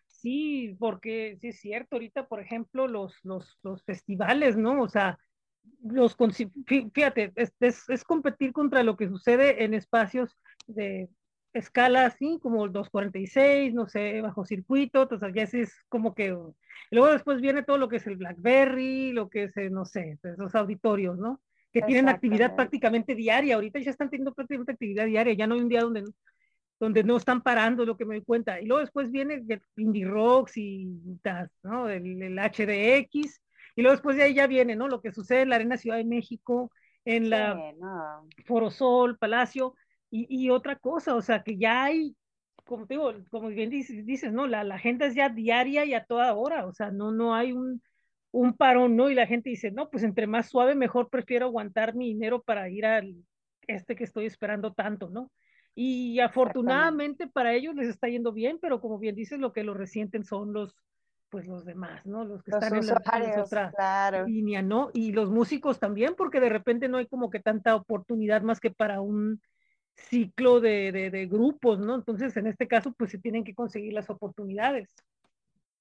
Sí, 0.07 0.75
porque 0.79 1.37
sí 1.39 1.49
es 1.49 1.59
cierto, 1.59 1.95
ahorita, 1.95 2.27
por 2.27 2.41
ejemplo, 2.41 2.87
los, 2.87 3.15
los, 3.23 3.59
los 3.63 3.83
festivales, 3.83 4.57
¿no? 4.57 4.81
O 4.81 4.89
sea, 4.89 5.19
los 5.83 6.17
fíjate, 6.65 7.31
es, 7.35 7.53
es, 7.59 7.87
es, 7.89 8.03
competir 8.03 8.51
contra 8.51 8.83
lo 8.83 8.97
que 8.97 9.07
sucede 9.07 9.63
en 9.63 9.73
espacios 9.73 10.37
de 10.65 11.09
escala 11.53 12.05
así, 12.05 12.39
como 12.41 12.65
el 12.65 12.71
246, 12.71 13.73
no 13.73 13.87
sé, 13.87 14.21
bajo 14.21 14.45
circuito, 14.45 15.03
entonces 15.03 15.33
ya 15.33 15.43
es 15.43 15.75
como 15.89 16.13
que... 16.13 16.37
luego 16.91 17.11
después 17.11 17.41
viene 17.41 17.63
todo 17.63 17.77
lo 17.77 17.89
que 17.89 17.97
es 17.97 18.07
el 18.07 18.17
BlackBerry, 18.17 19.11
lo 19.11 19.29
que 19.29 19.43
es, 19.45 19.57
eh, 19.57 19.69
no 19.69 19.85
sé, 19.85 20.17
pues, 20.21 20.33
esos 20.33 20.55
auditorios, 20.55 21.17
¿no? 21.17 21.41
Que 21.79 21.85
tienen 21.85 22.09
actividad 22.09 22.55
prácticamente 22.55 23.15
diaria, 23.15 23.55
ahorita 23.55 23.79
ya 23.79 23.91
están 23.91 24.09
teniendo 24.09 24.33
prácticamente 24.33 24.71
actividad 24.71 25.05
diaria, 25.05 25.33
ya 25.33 25.47
no 25.47 25.55
hay 25.55 25.61
un 25.61 25.69
día 25.69 25.81
donde, 25.81 26.03
donde 26.79 27.03
no 27.03 27.17
están 27.17 27.41
parando, 27.41 27.85
lo 27.85 27.97
que 27.97 28.05
me 28.05 28.15
doy 28.15 28.23
cuenta. 28.23 28.59
Y 28.59 28.65
luego 28.65 28.81
después 28.81 29.11
viene 29.11 29.35
el 29.47 29.61
Indie 29.75 30.05
Rocks 30.05 30.57
y 30.57 30.87
¿no? 31.63 31.89
El, 31.89 32.21
el, 32.23 32.39
HDX, 32.39 33.41
y 33.75 33.81
luego 33.81 33.91
después 33.91 34.17
de 34.17 34.23
ahí 34.23 34.33
ya 34.33 34.47
viene, 34.47 34.75
¿no? 34.75 34.87
Lo 34.87 35.01
que 35.01 35.11
sucede 35.11 35.41
en 35.41 35.49
la 35.49 35.55
Arena 35.57 35.77
Ciudad 35.77 35.97
de 35.97 36.05
México, 36.05 36.71
en 37.05 37.29
la 37.29 37.55
sí, 37.55 37.77
no. 37.79 38.27
Forosol, 38.45 39.17
Palacio, 39.17 39.75
y, 40.09 40.25
y, 40.29 40.49
otra 40.49 40.77
cosa, 40.77 41.15
o 41.15 41.21
sea, 41.21 41.43
que 41.43 41.57
ya 41.57 41.83
hay, 41.83 42.15
como 42.63 42.87
te 42.87 42.95
digo, 42.95 43.13
como 43.29 43.49
bien 43.49 43.69
dices, 43.69 44.05
dices 44.05 44.31
¿no? 44.31 44.47
La, 44.47 44.63
la 44.63 44.75
agenda 44.75 45.05
es 45.05 45.15
ya 45.15 45.29
diaria 45.29 45.85
y 45.85 45.93
a 45.93 46.05
toda 46.05 46.33
hora, 46.33 46.65
o 46.65 46.73
sea, 46.73 46.91
no, 46.91 47.11
no 47.11 47.35
hay 47.35 47.51
un, 47.51 47.81
un 48.31 48.53
parón, 48.53 48.95
¿no? 48.95 49.09
Y 49.09 49.15
la 49.15 49.27
gente 49.27 49.49
dice, 49.49 49.71
no, 49.71 49.89
pues 49.89 50.03
entre 50.03 50.27
más 50.27 50.49
suave, 50.49 50.75
mejor 50.75 51.09
prefiero 51.09 51.45
aguantar 51.45 51.95
mi 51.95 52.07
dinero 52.07 52.41
para 52.41 52.69
ir 52.69 52.85
al 52.85 53.15
este 53.67 53.95
que 53.95 54.03
estoy 54.03 54.25
esperando 54.25 54.73
tanto, 54.73 55.09
¿no? 55.09 55.31
Y 55.75 56.19
afortunadamente 56.21 57.27
para 57.27 57.53
ellos 57.53 57.75
les 57.75 57.87
está 57.89 58.07
yendo 58.07 58.33
bien, 58.33 58.57
pero 58.59 58.81
como 58.81 58.97
bien 58.97 59.15
dices, 59.15 59.39
lo 59.39 59.53
que 59.53 59.63
lo 59.63 59.73
resienten 59.73 60.23
son 60.23 60.51
los, 60.51 60.75
pues 61.29 61.45
los 61.45 61.65
demás, 61.65 62.05
¿no? 62.05 62.25
Los 62.25 62.41
que 62.43 62.51
los 62.51 62.63
están 62.63 62.79
en 62.79 62.87
la, 62.87 63.33
en 63.33 63.39
otra 63.39 63.71
claro. 63.71 64.25
línea, 64.25 64.61
¿no? 64.61 64.89
Y 64.93 65.11
los 65.11 65.29
músicos 65.29 65.79
también, 65.79 66.15
porque 66.17 66.39
de 66.39 66.49
repente 66.49 66.87
no 66.87 66.97
hay 66.97 67.05
como 67.05 67.29
que 67.29 67.39
tanta 67.39 67.75
oportunidad 67.75 68.41
más 68.41 68.59
que 68.59 68.71
para 68.71 69.01
un 69.01 69.41
ciclo 69.93 70.61
de, 70.61 70.91
de, 70.91 71.11
de, 71.11 71.25
grupos, 71.27 71.79
¿no? 71.79 71.95
Entonces, 71.95 72.35
en 72.37 72.47
este 72.47 72.67
caso, 72.67 72.93
pues 72.97 73.11
se 73.11 73.19
tienen 73.19 73.43
que 73.43 73.53
conseguir 73.53 73.93
las 73.93 74.09
oportunidades. 74.09 74.89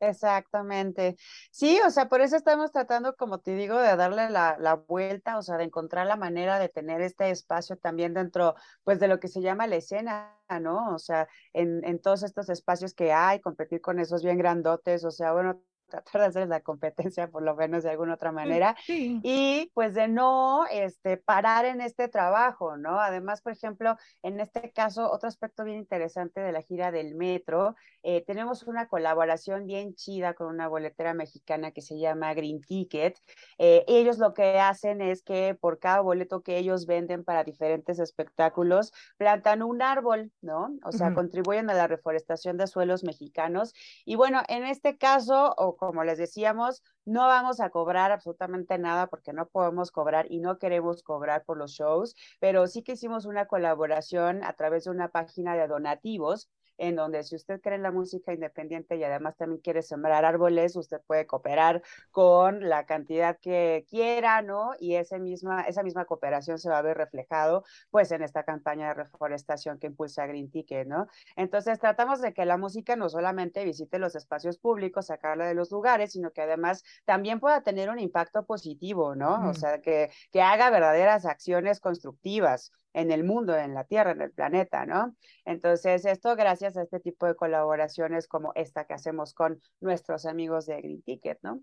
Exactamente. 0.00 1.16
Sí, 1.50 1.80
o 1.86 1.90
sea, 1.90 2.06
por 2.08 2.20
eso 2.20 2.36
estamos 2.36 2.70
tratando, 2.70 3.16
como 3.16 3.38
te 3.40 3.52
digo, 3.54 3.78
de 3.78 3.96
darle 3.96 4.28
la, 4.28 4.56
la, 4.60 4.74
vuelta, 4.74 5.38
o 5.38 5.42
sea, 5.42 5.56
de 5.56 5.64
encontrar 5.64 6.06
la 6.06 6.16
manera 6.16 6.58
de 6.58 6.68
tener 6.68 7.00
este 7.00 7.30
espacio 7.30 7.78
también 7.78 8.12
dentro, 8.12 8.54
pues, 8.84 9.00
de 9.00 9.08
lo 9.08 9.18
que 9.18 9.28
se 9.28 9.40
llama 9.40 9.66
la 9.66 9.76
escena, 9.76 10.36
¿no? 10.60 10.94
O 10.94 10.98
sea, 10.98 11.28
en, 11.54 11.82
en 11.84 11.98
todos 11.98 12.22
estos 12.24 12.50
espacios 12.50 12.92
que 12.92 13.12
hay, 13.12 13.40
competir 13.40 13.80
con 13.80 13.98
esos 13.98 14.22
bien 14.22 14.36
grandotes, 14.36 15.02
o 15.04 15.10
sea, 15.10 15.32
bueno, 15.32 15.62
tratar 15.86 16.22
de 16.22 16.26
hacer 16.28 16.48
la 16.48 16.60
competencia 16.60 17.28
por 17.28 17.42
lo 17.42 17.54
menos 17.54 17.82
de 17.82 17.90
alguna 17.90 18.14
otra 18.14 18.32
manera 18.32 18.76
sí. 18.84 19.20
y 19.22 19.70
pues 19.74 19.94
de 19.94 20.08
no 20.08 20.66
este, 20.70 21.16
parar 21.16 21.64
en 21.64 21.80
este 21.80 22.08
trabajo, 22.08 22.76
¿no? 22.76 23.00
Además, 23.00 23.42
por 23.42 23.52
ejemplo, 23.52 23.96
en 24.22 24.40
este 24.40 24.72
caso, 24.72 25.10
otro 25.10 25.28
aspecto 25.28 25.64
bien 25.64 25.78
interesante 25.78 26.40
de 26.40 26.52
la 26.52 26.62
gira 26.62 26.90
del 26.90 27.14
metro, 27.14 27.74
eh, 28.02 28.24
tenemos 28.26 28.62
una 28.64 28.88
colaboración 28.88 29.66
bien 29.66 29.94
chida 29.94 30.34
con 30.34 30.48
una 30.48 30.68
boletera 30.68 31.14
mexicana 31.14 31.72
que 31.72 31.82
se 31.82 31.98
llama 31.98 32.34
Green 32.34 32.60
Ticket. 32.60 33.18
Eh, 33.58 33.84
ellos 33.88 34.18
lo 34.18 34.34
que 34.34 34.58
hacen 34.58 35.00
es 35.00 35.22
que 35.22 35.54
por 35.54 35.78
cada 35.78 36.00
boleto 36.00 36.42
que 36.42 36.58
ellos 36.58 36.86
venden 36.86 37.24
para 37.24 37.44
diferentes 37.44 37.98
espectáculos, 37.98 38.92
plantan 39.16 39.62
un 39.62 39.82
árbol, 39.82 40.32
¿no? 40.40 40.76
O 40.84 40.92
sea, 40.92 41.08
uh 41.08 41.10
-huh. 41.10 41.14
contribuyen 41.14 41.70
a 41.70 41.74
la 41.74 41.86
reforestación 41.86 42.56
de 42.56 42.66
suelos 42.66 43.04
mexicanos. 43.04 43.74
Y 44.04 44.16
bueno, 44.16 44.42
en 44.48 44.64
este 44.64 44.96
caso, 44.98 45.54
o 45.56 45.75
como 45.76 46.04
les 46.04 46.18
decíamos, 46.18 46.82
no 47.04 47.26
vamos 47.26 47.60
a 47.60 47.70
cobrar 47.70 48.12
absolutamente 48.12 48.78
nada 48.78 49.06
porque 49.06 49.32
no 49.32 49.48
podemos 49.48 49.90
cobrar 49.90 50.26
y 50.30 50.40
no 50.40 50.58
queremos 50.58 51.02
cobrar 51.02 51.44
por 51.44 51.58
los 51.58 51.72
shows, 51.72 52.14
pero 52.40 52.66
sí 52.66 52.82
que 52.82 52.92
hicimos 52.92 53.26
una 53.26 53.46
colaboración 53.46 54.42
a 54.44 54.52
través 54.54 54.84
de 54.84 54.90
una 54.90 55.08
página 55.08 55.54
de 55.56 55.68
donativos 55.68 56.48
en 56.78 56.96
donde 56.96 57.22
si 57.22 57.36
usted 57.36 57.60
cree 57.60 57.76
en 57.76 57.82
la 57.82 57.92
música 57.92 58.32
independiente 58.32 58.96
y 58.96 59.04
además 59.04 59.36
también 59.36 59.60
quiere 59.60 59.82
sembrar 59.82 60.24
árboles, 60.24 60.76
usted 60.76 61.00
puede 61.06 61.26
cooperar 61.26 61.82
con 62.10 62.68
la 62.68 62.86
cantidad 62.86 63.38
que 63.40 63.86
quiera, 63.88 64.42
¿no? 64.42 64.72
Y 64.78 64.96
ese 64.96 65.18
misma, 65.18 65.62
esa 65.62 65.82
misma 65.82 66.04
cooperación 66.04 66.58
se 66.58 66.68
va 66.68 66.78
a 66.78 66.82
ver 66.82 66.96
reflejado, 66.96 67.64
pues, 67.90 68.12
en 68.12 68.22
esta 68.22 68.44
campaña 68.44 68.88
de 68.88 68.94
reforestación 68.94 69.78
que 69.78 69.86
impulsa 69.86 70.26
Green 70.26 70.50
Ticket, 70.50 70.86
¿no? 70.86 71.06
Entonces, 71.36 71.78
tratamos 71.78 72.20
de 72.20 72.32
que 72.32 72.44
la 72.44 72.56
música 72.56 72.96
no 72.96 73.08
solamente 73.08 73.64
visite 73.64 73.98
los 73.98 74.14
espacios 74.14 74.58
públicos, 74.58 75.06
sacarla 75.06 75.46
de 75.46 75.54
los 75.54 75.70
lugares, 75.70 76.12
sino 76.12 76.30
que 76.30 76.42
además 76.42 76.84
también 77.04 77.40
pueda 77.40 77.62
tener 77.62 77.90
un 77.90 77.98
impacto 77.98 78.44
positivo, 78.44 79.14
¿no? 79.14 79.38
Mm. 79.38 79.46
O 79.48 79.54
sea, 79.54 79.80
que, 79.80 80.10
que 80.30 80.42
haga 80.42 80.70
verdaderas 80.70 81.26
acciones 81.26 81.80
constructivas 81.80 82.72
en 82.96 83.10
el 83.12 83.24
mundo, 83.24 83.54
en 83.56 83.74
la 83.74 83.84
Tierra, 83.84 84.12
en 84.12 84.22
el 84.22 84.32
planeta, 84.32 84.86
¿no? 84.86 85.14
Entonces, 85.44 86.06
esto 86.06 86.34
gracias 86.34 86.76
a 86.78 86.82
este 86.82 86.98
tipo 86.98 87.26
de 87.26 87.36
colaboraciones 87.36 88.26
como 88.26 88.52
esta 88.54 88.86
que 88.86 88.94
hacemos 88.94 89.34
con 89.34 89.60
nuestros 89.80 90.24
amigos 90.24 90.64
de 90.66 90.80
Green 90.80 91.02
Ticket, 91.02 91.38
¿no? 91.42 91.62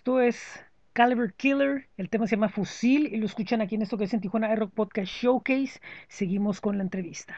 Esto 0.00 0.18
es 0.18 0.64
Caliber 0.94 1.34
Killer, 1.34 1.86
el 1.98 2.08
tema 2.08 2.26
se 2.26 2.34
llama 2.34 2.48
Fusil 2.48 3.12
y 3.12 3.18
lo 3.18 3.26
escuchan 3.26 3.60
aquí 3.60 3.74
en 3.74 3.82
esto 3.82 3.98
que 3.98 4.04
es 4.04 4.14
en 4.14 4.22
Tijuana 4.22 4.56
Rock 4.56 4.72
Podcast 4.72 5.12
Showcase. 5.12 5.78
Seguimos 6.08 6.62
con 6.62 6.78
la 6.78 6.84
entrevista. 6.84 7.36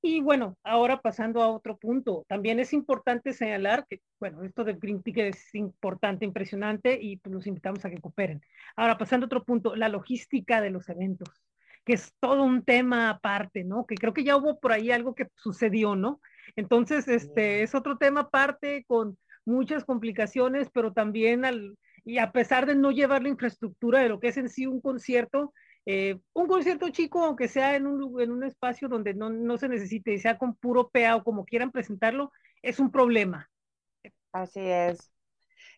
Y 0.00 0.22
bueno, 0.22 0.56
ahora 0.62 1.02
pasando 1.02 1.42
a 1.42 1.48
otro 1.48 1.76
punto, 1.76 2.24
también 2.28 2.60
es 2.60 2.72
importante 2.72 3.34
señalar 3.34 3.86
que, 3.86 4.00
bueno, 4.18 4.42
esto 4.42 4.64
de 4.64 4.72
Green 4.72 5.02
Ticket 5.02 5.34
es 5.34 5.54
importante, 5.54 6.24
impresionante 6.24 6.98
y 6.98 7.18
pues 7.18 7.34
los 7.34 7.46
invitamos 7.46 7.84
a 7.84 7.90
que 7.90 8.00
cooperen. 8.00 8.40
Ahora, 8.74 8.96
pasando 8.96 9.24
a 9.24 9.26
otro 9.26 9.44
punto, 9.44 9.76
la 9.76 9.90
logística 9.90 10.62
de 10.62 10.70
los 10.70 10.88
eventos, 10.88 11.28
que 11.84 11.92
es 11.92 12.14
todo 12.20 12.42
un 12.42 12.64
tema 12.64 13.10
aparte, 13.10 13.64
¿no? 13.64 13.84
Que 13.84 13.96
creo 13.96 14.14
que 14.14 14.24
ya 14.24 14.38
hubo 14.38 14.58
por 14.60 14.72
ahí 14.72 14.90
algo 14.90 15.14
que 15.14 15.28
sucedió, 15.34 15.94
¿no? 15.94 16.22
Entonces, 16.56 17.06
este 17.06 17.62
es 17.62 17.74
otro 17.74 17.98
tema 17.98 18.20
aparte 18.20 18.82
con 18.86 19.18
muchas 19.44 19.84
complicaciones, 19.84 20.70
pero 20.72 20.92
también 20.92 21.44
al, 21.44 21.76
y 22.04 22.18
a 22.18 22.32
pesar 22.32 22.66
de 22.66 22.74
no 22.74 22.90
llevar 22.90 23.22
la 23.22 23.28
infraestructura 23.28 24.00
de 24.00 24.08
lo 24.08 24.20
que 24.20 24.28
es 24.28 24.36
en 24.36 24.48
sí 24.48 24.66
un 24.66 24.80
concierto, 24.80 25.52
eh, 25.86 26.18
un 26.32 26.46
concierto 26.48 26.88
chico, 26.90 27.24
aunque 27.24 27.48
sea 27.48 27.76
en 27.76 27.86
un, 27.86 28.20
en 28.20 28.30
un 28.32 28.44
espacio 28.44 28.88
donde 28.88 29.14
no, 29.14 29.30
no 29.30 29.58
se 29.58 29.68
necesite, 29.68 30.18
sea 30.18 30.38
con 30.38 30.54
puro 30.56 30.90
PA 30.90 31.16
o 31.16 31.24
como 31.24 31.44
quieran 31.44 31.70
presentarlo, 31.72 32.32
es 32.62 32.78
un 32.80 32.90
problema. 32.90 33.50
Así 34.32 34.60
es. 34.60 35.10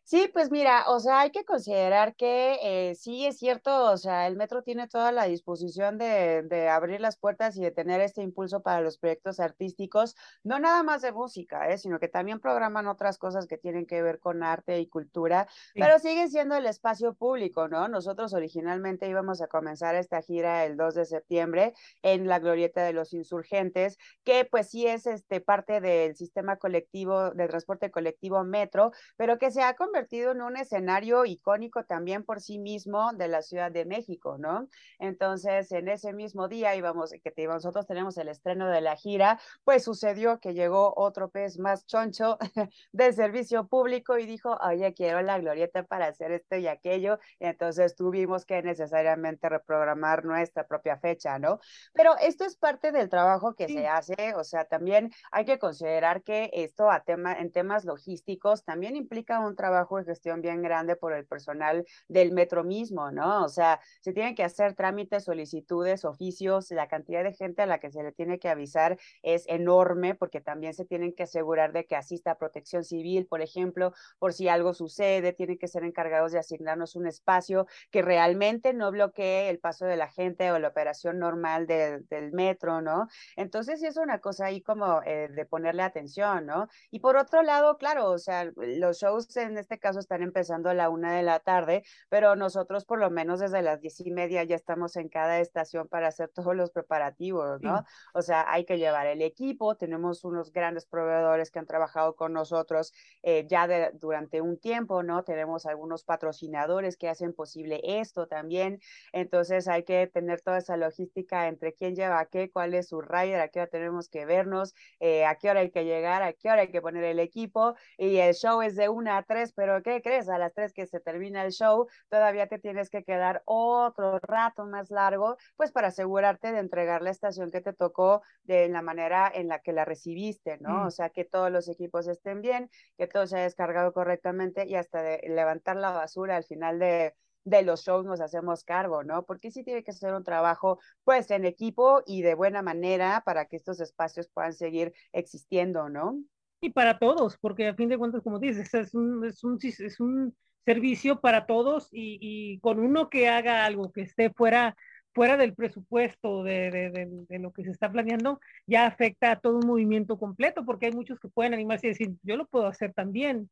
Sí, 0.07 0.29
pues 0.35 0.51
mira, 0.51 0.85
o 0.91 1.01
sea, 1.01 1.21
hay 1.21 1.31
que 1.31 1.47
considerar 1.47 2.15
que 2.15 2.59
eh, 2.63 2.95
sí 2.95 3.25
es 3.25 3.39
cierto, 3.39 3.91
o 3.91 3.97
sea, 3.97 4.27
el 4.27 4.37
metro 4.37 4.63
tiene 4.63 4.87
toda 4.87 5.13
la 5.13 5.25
disposición 5.25 5.97
de, 5.97 6.43
de, 6.43 6.69
abrir 6.69 7.01
las 7.01 7.17
puertas 7.17 7.57
y 7.57 7.63
de 7.63 7.71
tener 7.71 8.03
este 8.03 8.21
impulso 8.21 8.61
para 8.63 8.83
los 8.83 8.99
proyectos 8.99 9.41
artísticos, 9.41 10.15
no 10.43 10.59
nada 10.59 10.83
más 10.83 11.01
de 11.01 11.13
música, 11.13 11.71
¿eh? 11.71 11.79
sino 11.79 11.99
que 11.99 12.09
también 12.09 12.39
programan 12.39 12.87
otras 12.87 13.17
cosas 13.17 13.47
que 13.47 13.57
tienen 13.57 13.87
que 13.87 14.03
ver 14.03 14.19
con 14.21 14.43
arte 14.43 14.79
y 14.79 14.89
cultura, 14.89 15.49
sí. 15.73 15.81
pero 15.81 15.99
sigue 15.99 16.29
siendo 16.29 16.55
el 16.55 16.67
espacio 16.67 17.15
público, 17.15 17.69
¿no? 17.69 17.89
Nosotros 17.89 18.35
originalmente 18.35 19.09
íbamos 19.09 19.41
a 19.41 19.47
comenzar 19.47 19.95
esta 19.95 20.21
gira 20.21 20.67
el 20.67 20.77
2 20.77 20.97
de 20.97 21.07
septiembre 21.07 21.73
en 22.03 22.29
la 22.29 22.41
Glorieta 22.41 22.85
de 22.85 22.93
los 22.93 23.15
Insurgentes, 23.15 23.97
que 24.23 24.45
pues 24.45 24.69
sí 24.69 24.87
es 24.87 25.07
este, 25.07 25.41
parte 25.41 25.81
del 25.81 26.15
sistema 26.15 26.59
colectivo 26.59 27.31
de 27.31 27.49
transporte 27.49 27.91
colectivo 27.91 28.45
metro, 28.45 28.93
pero 29.17 29.39
que 29.39 29.51
se 29.51 29.63
ha 29.63 29.75
convertido 29.75 29.94
convertido 29.95 30.33
en 30.33 30.43
un 30.43 30.57
escenario 30.57 31.25
icónico 31.25 31.85
también 31.85 32.25
por 32.25 32.41
sí 32.41 32.59
mismo 32.59 33.13
de 33.13 33.29
la 33.29 33.43
Ciudad 33.43 33.71
de 33.71 33.85
México, 33.85 34.39
¿no? 34.39 34.67
Entonces, 34.99 35.71
en 35.71 35.87
ese 35.87 36.13
mismo 36.13 36.49
día 36.49 36.75
íbamos, 36.75 37.13
que 37.23 37.31
te, 37.31 37.47
nosotros 37.47 37.87
tenemos 37.87 38.19
el 38.19 38.27
estreno 38.27 38.69
de 38.71 38.81
la 38.81 38.97
gira, 38.97 39.39
pues 39.63 39.85
sucedió 39.85 40.41
que 40.41 40.53
llegó 40.53 40.95
otro 40.97 41.31
pez 41.31 41.61
más 41.61 41.87
choncho 41.87 42.39
del 42.91 43.15
servicio 43.15 43.69
público 43.69 44.19
y 44.19 44.27
dijo, 44.27 44.59
oye, 44.65 44.93
quiero 44.95 45.23
la 45.23 45.39
glorieta 45.39 45.85
para 45.85 46.07
hacer 46.09 46.33
esto 46.33 46.57
y 46.57 46.67
aquello, 46.67 47.21
y 47.39 47.47
entonces 47.47 47.95
tuvimos 47.95 48.45
que 48.45 48.65
necesariamente 48.65 49.49
reprogramar 49.49 50.25
nuestra 50.25 50.67
propia 50.67 50.99
fecha, 50.99 51.39
¿no? 51.39 51.61
Pero 51.93 52.17
esto 52.19 52.45
es 52.45 52.57
parte 52.57 52.91
del 52.91 53.09
trabajo 53.09 53.55
que 53.55 53.69
sí. 53.69 53.75
se 53.75 53.87
hace, 53.87 54.35
o 54.35 54.43
sea, 54.43 54.65
también 54.65 55.13
hay 55.31 55.45
que 55.45 55.61
considerar 55.61 56.25
que 56.25 56.51
esto 56.53 56.91
a 56.91 57.05
tema, 57.05 57.35
en 57.35 57.53
temas 57.53 57.85
logísticos 57.85 58.65
también 58.65 58.97
implica 58.97 59.39
un 59.39 59.55
trabajo 59.55 59.84
de 59.99 60.05
gestión 60.05 60.41
bien 60.41 60.63
grande 60.63 60.97
por 60.97 61.13
el 61.13 61.27
personal 61.27 61.85
del 62.09 62.33
metro 62.33 62.65
mismo, 62.65 63.11
¿no? 63.11 63.45
O 63.45 63.49
sea, 63.49 63.81
se 64.01 64.13
tienen 64.13 64.35
que 64.35 64.43
hacer 64.45 64.75
trámites, 64.75 65.25
solicitudes, 65.25 66.05
oficios, 66.05 66.71
la 66.71 66.89
cantidad 66.89 67.23
de 67.23 67.33
gente 67.33 67.63
a 67.63 67.67
la 67.67 67.79
que 67.79 67.91
se 67.91 68.03
le 68.03 68.13
tiene 68.13 68.39
que 68.39 68.49
avisar 68.49 68.99
es 69.23 69.45
enorme 69.47 70.15
porque 70.15 70.41
también 70.41 70.75
se 70.75 70.85
tienen 70.85 71.15
que 71.15 71.25
asegurar 71.25 71.73
de 71.73 71.85
que 71.87 71.97
asista 71.97 72.37
protección 72.37 72.85
civil, 72.85 73.27
por 73.27 73.43
ejemplo, 73.43 73.93
por 74.19 74.33
si 74.33 74.49
algo 74.49 74.75
sucede, 74.75 75.33
tienen 75.33 75.59
que 75.59 75.69
ser 75.69 75.85
encargados 75.85 76.33
de 76.33 76.39
asignarnos 76.39 76.97
un 76.97 77.07
espacio 77.07 77.67
que 77.91 78.03
realmente 78.03 78.73
no 78.73 78.91
bloquee 78.91 79.49
el 79.51 79.59
paso 79.59 79.87
de 79.87 79.97
la 79.97 80.09
gente 80.09 80.51
o 80.51 80.59
la 80.59 80.69
operación 80.69 81.19
normal 81.19 81.67
de, 81.67 82.01
del 82.09 82.33
metro, 82.33 82.81
¿no? 82.81 83.09
Entonces, 83.37 83.81
sí 83.81 83.87
es 83.87 83.97
una 83.97 84.21
cosa 84.21 84.47
ahí 84.47 84.61
como 84.63 85.03
eh, 85.05 85.29
de 85.31 85.47
ponerle 85.47 85.83
atención, 85.83 86.47
¿no? 86.47 86.69
Y 86.91 87.01
por 87.01 87.17
otro 87.17 87.43
lado, 87.43 87.77
claro, 87.79 88.11
o 88.11 88.19
sea, 88.19 88.51
los 88.57 88.99
shows 88.99 89.37
en 89.37 89.59
este 89.59 89.74
caso 89.79 89.99
están 89.99 90.23
empezando 90.23 90.71
a 90.71 90.75
la 90.75 90.89
una 90.91 91.15
de 91.15 91.23
la 91.23 91.41
tarde, 91.41 91.85
pero 92.09 92.37
nosotros 92.37 92.85
por 92.85 92.99
lo 92.99 93.11
menos 93.11 93.41
desde 93.41 93.63
las 93.63 93.81
diez 93.81 94.01
y 94.01 94.11
media 94.11 94.45
ya 94.45 94.57
estamos 94.57 94.97
en 94.97 95.09
cada 95.09 95.41
estación 95.41 95.89
para 95.89 96.09
hacer 96.09 96.29
todos 96.35 96.55
los 96.55 96.71
preparativos, 96.71 97.61
¿no? 97.63 97.79
Sí. 97.79 97.85
O 98.15 98.23
sea, 98.23 98.45
hay 98.51 98.65
que 98.65 98.79
llevar 98.79 99.07
el 99.07 99.23
equipo, 99.23 99.77
tenemos 99.77 100.25
unos 100.25 100.53
grandes 100.53 100.87
proveedores 100.87 101.51
que 101.51 101.59
han 101.59 101.67
trabajado 101.67 102.17
con 102.17 102.33
nosotros 102.33 102.93
eh, 103.23 103.47
ya 103.49 103.67
de, 103.67 103.91
durante 103.95 104.41
un 104.41 104.59
tiempo, 104.59 105.03
¿no? 105.03 105.25
Tenemos 105.25 105.67
algunos 105.67 106.05
patrocinadores 106.05 106.97
que 106.97 107.09
hacen 107.09 107.33
posible 107.33 107.81
esto 107.83 108.27
también, 108.27 108.81
entonces 109.13 109.69
hay 109.69 109.85
que 109.85 110.07
tener 110.07 110.41
toda 110.41 110.59
esa 110.59 110.77
logística 110.77 111.49
entre 111.49 111.73
quién 111.75 111.95
lleva 111.95 112.25
qué, 112.27 112.51
cuál 112.51 112.75
es 112.75 112.89
su 112.89 113.01
rider, 113.01 113.41
a 113.41 113.49
qué 113.49 113.61
hora 113.61 113.71
tenemos 113.71 114.09
que 114.09 114.27
vernos, 114.27 114.75
eh, 115.01 115.25
a 115.25 115.37
qué 115.37 115.51
hora 115.51 115.61
hay 115.61 115.71
que 115.71 115.85
llegar, 115.85 116.23
a 116.23 116.33
qué 116.33 116.51
hora 116.51 116.63
hay 116.63 116.71
que 116.71 116.83
poner 116.83 117.05
el 117.05 117.19
equipo, 117.19 117.75
y 117.97 118.17
el 118.19 118.35
show 118.35 118.63
es 118.63 118.77
de 118.77 118.89
una 118.89 119.19
a 119.19 119.23
tres, 119.23 119.53
pero 119.53 119.64
¿qué 119.83 120.03
crees? 120.03 120.29
A 120.29 120.39
las 120.39 120.53
tres 120.55 120.73
que 120.73 120.87
se 120.87 121.01
termina 121.01 121.45
el 121.45 121.53
show, 121.53 121.87
todavía 122.09 122.47
te 122.47 122.59
tienes 122.59 122.91
que 122.91 123.05
quedar 123.05 123.43
otro 123.45 124.19
rato 124.21 124.67
más 124.67 124.91
largo, 124.91 125.37
pues 125.57 125.73
para 125.73 125.89
asegurarte 125.89 126.53
de 126.53 126.59
entregar 126.59 127.03
la 127.03 127.11
estación 127.11 127.51
que 127.51 127.61
te 127.61 127.73
tocó 127.73 128.23
de 128.43 128.69
la 128.69 128.83
manera 128.83 129.31
en 129.33 129.49
la 129.49 129.61
que 129.61 129.73
la 129.73 129.85
recibiste, 129.85 130.59
¿no? 130.59 130.85
Mm. 130.85 130.87
O 130.87 130.91
sea, 130.91 131.11
que 131.11 131.25
todos 131.25 131.51
los 131.51 131.69
equipos 131.69 132.07
estén 132.07 132.41
bien, 132.41 132.71
que 132.97 133.07
todo 133.07 133.27
se 133.27 133.37
haya 133.37 133.45
descargado 133.45 133.93
correctamente 133.93 134.67
y 134.67 134.75
hasta 134.77 135.03
de 135.03 135.21
levantar 135.29 135.77
la 135.77 135.91
basura 135.91 136.37
al 136.37 136.45
final 136.45 136.79
de, 136.79 137.15
de 137.45 137.63
los 137.63 137.83
shows 137.85 138.05
nos 138.05 138.21
hacemos 138.21 138.65
cargo, 138.65 139.05
¿no? 139.05 139.25
Porque 139.25 139.51
sí 139.51 139.63
tiene 139.65 139.85
que 139.85 139.93
ser 139.93 140.15
un 140.15 140.25
trabajo, 140.25 140.79
pues, 141.05 141.31
en 141.31 141.45
equipo 141.45 142.03
y 142.07 142.23
de 142.23 142.35
buena 142.35 142.63
manera 142.63 143.23
para 143.25 143.47
que 143.47 143.57
estos 143.57 143.81
espacios 143.81 144.29
puedan 144.29 144.55
seguir 144.55 144.93
existiendo, 145.13 145.89
¿no? 145.89 146.19
Y 146.65 146.71
para 146.71 146.99
todos, 146.99 147.37
porque 147.39 147.69
a 147.69 147.75
fin 147.75 147.89
de 147.89 147.99
cuentas, 147.99 148.23
como 148.23 148.39
dices, 148.39 148.73
es 148.75 148.95
un, 148.95 149.25
es 149.25 149.45
un, 149.45 149.59
es 149.63 150.01
un 150.01 150.35
servicio 150.65 151.21
para 151.21 151.47
todos 151.47 151.89
y, 151.93 152.19
y, 152.21 152.59
con 152.61 152.79
uno 152.79 153.11
que 153.11 153.29
haga 153.29 153.65
algo 153.65 153.93
que 153.93 154.03
esté 154.03 154.31
fuera, 154.31 154.77
fuera 155.13 155.37
del 155.37 155.55
presupuesto 155.55 156.43
de, 156.43 156.71
de, 156.71 156.91
de, 156.91 157.09
de, 157.29 157.39
lo 157.39 157.53
que 157.53 157.65
se 157.65 157.71
está 157.71 157.91
planeando, 157.91 158.41
ya 158.67 158.87
afecta 158.87 159.33
a 159.33 159.41
todo 159.41 159.59
un 159.59 159.67
movimiento 159.67 160.19
completo, 160.19 160.65
porque 160.65 160.87
hay 160.87 160.93
muchos 160.93 161.21
que 161.21 161.29
pueden 161.29 161.55
animarse 161.55 161.87
y 161.87 161.91
decir, 161.91 162.15
yo 162.23 162.37
lo 162.37 162.47
puedo 162.47 162.67
hacer 162.67 162.95
también. 162.95 163.51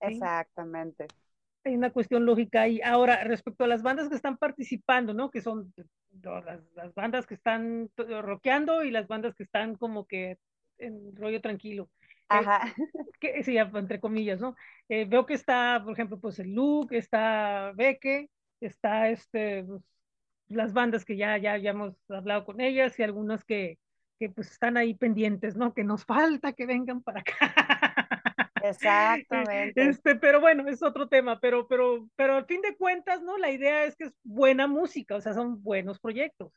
¿sí? 0.00 0.12
Exactamente. 0.12 1.06
Hay 1.64 1.74
una 1.74 1.90
cuestión 1.90 2.26
lógica 2.26 2.62
ahí. 2.62 2.80
Ahora, 2.82 3.24
respecto 3.24 3.64
a 3.64 3.66
las 3.68 3.82
bandas 3.82 4.08
que 4.08 4.14
están 4.14 4.36
participando, 4.36 5.14
¿no? 5.14 5.30
Que 5.30 5.40
son 5.40 5.72
las, 6.22 6.60
las 6.74 6.94
bandas 6.94 7.26
que 7.26 7.34
están 7.34 7.90
rockeando 7.96 8.84
y 8.84 8.90
las 8.92 9.08
bandas 9.08 9.34
que 9.34 9.42
están 9.42 9.74
como 9.74 10.06
que 10.06 10.38
en 10.78 11.16
rollo 11.16 11.40
tranquilo. 11.40 11.88
Ajá. 12.28 12.60
Que, 13.20 13.42
sí, 13.42 13.56
entre 13.56 14.00
comillas, 14.00 14.40
¿no? 14.40 14.56
Eh, 14.88 15.06
veo 15.06 15.24
que 15.24 15.34
está, 15.34 15.80
por 15.82 15.94
ejemplo, 15.94 16.20
pues 16.20 16.38
el 16.38 16.54
Luke, 16.54 16.96
está 16.96 17.72
Beque, 17.74 18.28
está 18.60 19.08
este, 19.08 19.64
pues, 19.64 19.82
las 20.48 20.72
bandas 20.72 21.04
que 21.04 21.16
ya, 21.16 21.38
ya, 21.38 21.56
ya 21.56 21.70
hemos 21.70 21.94
hablado 22.10 22.44
con 22.44 22.60
ellas 22.60 22.98
y 22.98 23.02
algunas 23.02 23.44
que, 23.44 23.78
que 24.18 24.28
pues 24.30 24.50
están 24.50 24.76
ahí 24.76 24.94
pendientes, 24.94 25.56
¿no? 25.56 25.74
Que 25.74 25.84
nos 25.84 26.04
falta 26.04 26.52
que 26.52 26.66
vengan 26.66 27.02
para 27.02 27.20
acá. 27.20 27.36
Exactamente. 28.62 29.88
Este, 29.88 30.16
pero 30.16 30.40
bueno, 30.40 30.68
es 30.68 30.82
otro 30.82 31.08
tema, 31.08 31.38
pero, 31.40 31.68
pero, 31.68 32.08
pero 32.16 32.34
al 32.34 32.46
fin 32.46 32.60
de 32.62 32.76
cuentas, 32.76 33.22
¿no? 33.22 33.38
La 33.38 33.50
idea 33.50 33.84
es 33.84 33.96
que 33.96 34.04
es 34.04 34.12
buena 34.24 34.66
música, 34.66 35.16
o 35.16 35.20
sea, 35.20 35.34
son 35.34 35.62
buenos 35.62 36.00
proyectos. 36.00 36.52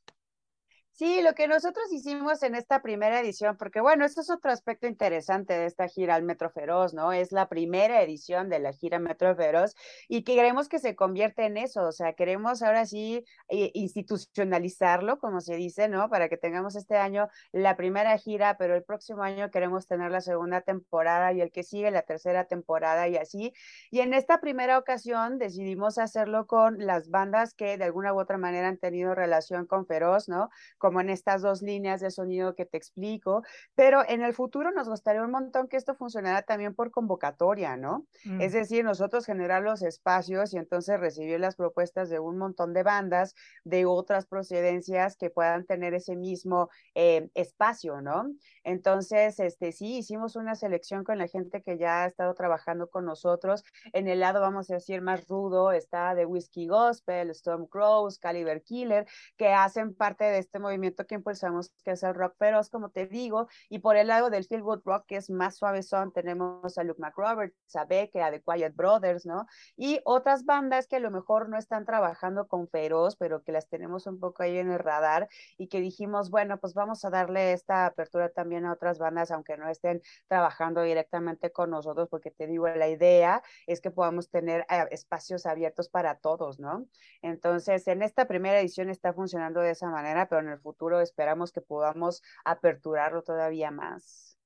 Sí, 1.00 1.22
lo 1.22 1.34
que 1.34 1.48
nosotros 1.48 1.86
hicimos 1.94 2.44
en 2.44 2.56
esta 2.56 2.82
primera 2.82 3.22
edición, 3.22 3.56
porque 3.56 3.80
bueno, 3.80 4.04
este 4.04 4.20
es 4.20 4.30
otro 4.30 4.52
aspecto 4.52 4.86
interesante 4.86 5.54
de 5.54 5.66
esta 5.66 5.88
gira 5.88 6.16
al 6.16 6.24
Metro 6.24 6.50
Feroz, 6.50 6.94
¿no? 6.94 7.14
Es 7.14 7.32
la 7.32 7.48
primera 7.48 8.02
edición 8.02 8.50
de 8.50 8.60
la 8.60 8.74
gira 8.74 9.00
Metro 9.00 9.34
Feroz 9.34 9.76
y 10.10 10.26
que 10.26 10.36
queremos 10.36 10.68
que 10.68 10.78
se 10.78 10.98
convierta 10.98 11.46
en 11.46 11.56
eso, 11.56 11.84
o 11.84 11.94
sea, 11.94 12.12
queremos 12.16 12.62
ahora 12.62 12.86
sí 12.86 13.24
institucionalizarlo, 13.48 15.20
como 15.20 15.40
se 15.40 15.56
dice, 15.56 15.88
¿no? 15.88 16.10
Para 16.10 16.28
que 16.28 16.36
tengamos 16.36 16.76
este 16.76 16.98
año 16.98 17.30
la 17.54 17.78
primera 17.78 18.18
gira, 18.18 18.58
pero 18.58 18.76
el 18.76 18.84
próximo 18.84 19.24
año 19.24 19.52
queremos 19.52 19.88
tener 19.88 20.12
la 20.12 20.20
segunda 20.20 20.60
temporada 20.60 21.32
y 21.32 21.40
el 21.40 21.50
que 21.50 21.64
sigue 21.64 21.92
la 21.92 22.02
tercera 22.02 22.44
temporada 22.44 23.08
y 23.08 23.16
así. 23.16 23.54
Y 23.90 24.02
en 24.02 24.14
esta 24.14 24.42
primera 24.42 24.78
ocasión 24.78 25.38
decidimos 25.38 25.98
hacerlo 25.98 26.46
con 26.46 26.78
las 26.86 27.10
bandas 27.10 27.54
que 27.54 27.78
de 27.78 27.86
alguna 27.86 28.14
u 28.14 28.20
otra 28.20 28.38
manera 28.38 28.68
han 28.68 28.78
tenido 28.78 29.16
relación 29.16 29.66
con 29.66 29.86
Feroz, 29.86 30.28
¿no? 30.28 30.50
Con 30.78 30.89
como 30.90 31.02
en 31.02 31.12
estas 31.12 31.44
dos 31.44 31.62
líneas 31.62 32.02
de 32.02 32.10
sonido 32.10 32.56
que 32.56 32.66
te 32.66 32.76
explico, 32.76 33.44
pero 33.76 34.02
en 34.10 34.24
el 34.24 34.34
futuro 34.34 34.72
nos 34.72 34.90
gustaría 34.90 35.22
un 35.22 35.30
montón 35.30 35.68
que 35.68 35.78
esto 35.78 35.94
funcionara 35.94 36.42
también 36.42 36.74
por 36.74 36.90
convocatoria, 36.90 37.78
¿no? 37.78 38.08
Mm. 38.26 38.42
Es 38.42 38.54
decir, 38.54 38.84
nosotros 38.84 39.28
generar 39.28 39.62
los 39.62 39.84
espacios 39.84 40.52
y 40.52 40.58
entonces 40.58 41.00
recibir 41.00 41.40
las 41.40 41.56
propuestas 41.56 42.10
de 42.10 42.18
un 42.18 42.40
montón 42.40 42.74
de 42.74 42.82
bandas 42.82 43.36
de 43.64 43.86
otras 43.86 44.26
procedencias 44.26 45.16
que 45.16 45.30
puedan 45.30 45.64
tener 45.68 45.94
ese 45.94 46.16
mismo 46.16 46.72
eh, 46.96 47.30
espacio, 47.36 48.02
¿no? 48.02 48.26
Entonces, 48.64 49.40
este, 49.40 49.72
sí, 49.72 50.00
hicimos 50.00 50.36
una 50.36 50.56
selección 50.56 51.04
con 51.04 51.20
la 51.20 51.28
gente 51.28 51.62
que 51.62 51.78
ya 51.78 52.02
ha 52.02 52.08
estado 52.08 52.34
trabajando 52.34 52.90
con 52.90 53.06
nosotros. 53.06 53.64
En 53.94 54.08
el 54.08 54.22
lado, 54.22 54.42
vamos 54.42 54.72
a 54.72 54.74
decir, 54.74 55.04
más 55.04 55.28
rudo, 55.28 55.72
está 55.72 56.16
The 56.16 56.26
Whiskey 56.26 56.66
Gospel, 56.66 57.30
Storm 57.30 57.68
Crows, 57.68 58.18
Caliber 58.18 58.64
Killer, 58.64 59.06
que 59.38 59.50
hacen 59.50 59.94
parte 59.94 60.24
de 60.24 60.40
este 60.40 60.58
movimiento 60.58 60.79
que 61.08 61.16
impulsamos, 61.16 61.72
que 61.84 61.92
es 61.92 62.04
el 62.04 62.14
rock 62.14 62.36
feroz, 62.38 62.70
como 62.70 62.90
te 62.90 63.08
digo. 63.08 63.48
Y 63.70 63.80
por 63.80 63.96
el 63.96 64.08
lado 64.08 64.30
del 64.30 64.46
Feel 64.46 64.64
Good 64.64 64.82
Rock, 64.86 65.06
que 65.08 65.18
es 65.18 65.30
más 65.30 65.58
suavezón, 65.58 66.12
tenemos 66.12 66.78
a 66.78 66.84
Luke 66.84 67.02
McRoberts, 67.02 67.76
a 67.76 67.86
Beck, 67.86 68.16
a 68.18 68.32
The 68.32 68.42
Quiet 68.42 68.76
Brothers, 68.76 69.26
¿no? 69.26 69.46
Y 69.76 70.00
otras 70.06 70.46
bandas 70.46 70.88
que 70.88 70.98
a 70.98 71.00
lo 71.00 71.12
mejor 71.12 71.50
no 71.50 71.58
están 71.58 71.86
trabajando 71.86 72.48
con 72.48 72.68
feroz, 72.68 73.16
pero 73.16 73.44
que 73.44 73.52
las 73.52 73.68
tenemos 73.68 74.08
un 74.08 74.20
poco 74.20 74.44
ahí 74.44 74.58
en 74.58 74.72
el 74.72 74.80
radar 74.80 75.30
y 75.58 75.68
que 75.68 75.82
dijimos, 75.82 76.30
bueno, 76.30 76.58
pues 76.60 76.74
vamos 76.74 77.04
a 77.06 77.10
darle 77.10 77.54
esta 77.54 77.86
apertura 77.86 78.30
también 78.30 78.66
a 78.66 78.74
otras 78.74 79.00
bandas, 79.00 79.32
aunque 79.32 79.58
no 79.58 79.70
estén 79.70 80.02
trabajando 80.28 80.82
directamente 80.82 81.52
con 81.52 81.70
nosotros, 81.70 82.10
porque 82.10 82.32
te 82.32 82.48
digo, 82.48 82.68
la 82.68 82.88
idea 82.88 83.44
es 83.68 83.82
que 83.82 83.92
podamos 83.92 84.30
tener 84.30 84.66
eh, 84.70 84.86
espacios 84.92 85.46
abiertos 85.46 85.90
para 85.90 86.16
todos, 86.16 86.60
¿no? 86.60 86.88
Entonces, 87.22 87.88
en 87.88 88.02
esta 88.02 88.26
primera 88.28 88.60
edición 88.60 88.90
está 88.90 89.14
funcionando 89.14 89.62
de 89.62 89.72
esa 89.72 89.90
manera, 89.90 90.28
pero 90.28 90.42
en 90.42 90.50
el 90.50 90.59
futuro 90.60 91.02
esperamos 91.02 91.52
que 91.52 91.62
podamos 91.62 92.22
aperturarlo 92.46 93.24
todavía 93.24 93.72
más. 93.72 94.38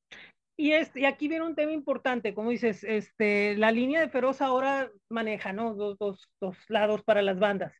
Y, 0.56 0.72
este, 0.74 1.02
y 1.02 1.06
aquí 1.06 1.28
viene 1.28 1.46
un 1.46 1.56
tema 1.56 1.72
importante, 1.72 2.34
como 2.34 2.52
dices, 2.52 2.84
este, 2.84 3.56
la 3.58 3.72
línea 3.72 4.02
de 4.02 4.10
Feroz 4.10 4.42
ahora 4.42 4.92
maneja, 5.10 5.52
¿no? 5.52 5.74
Dos, 5.74 5.98
dos, 5.98 6.30
dos 6.40 6.58
lados 6.68 7.04
para 7.04 7.22
las 7.22 7.40
bandas. 7.40 7.74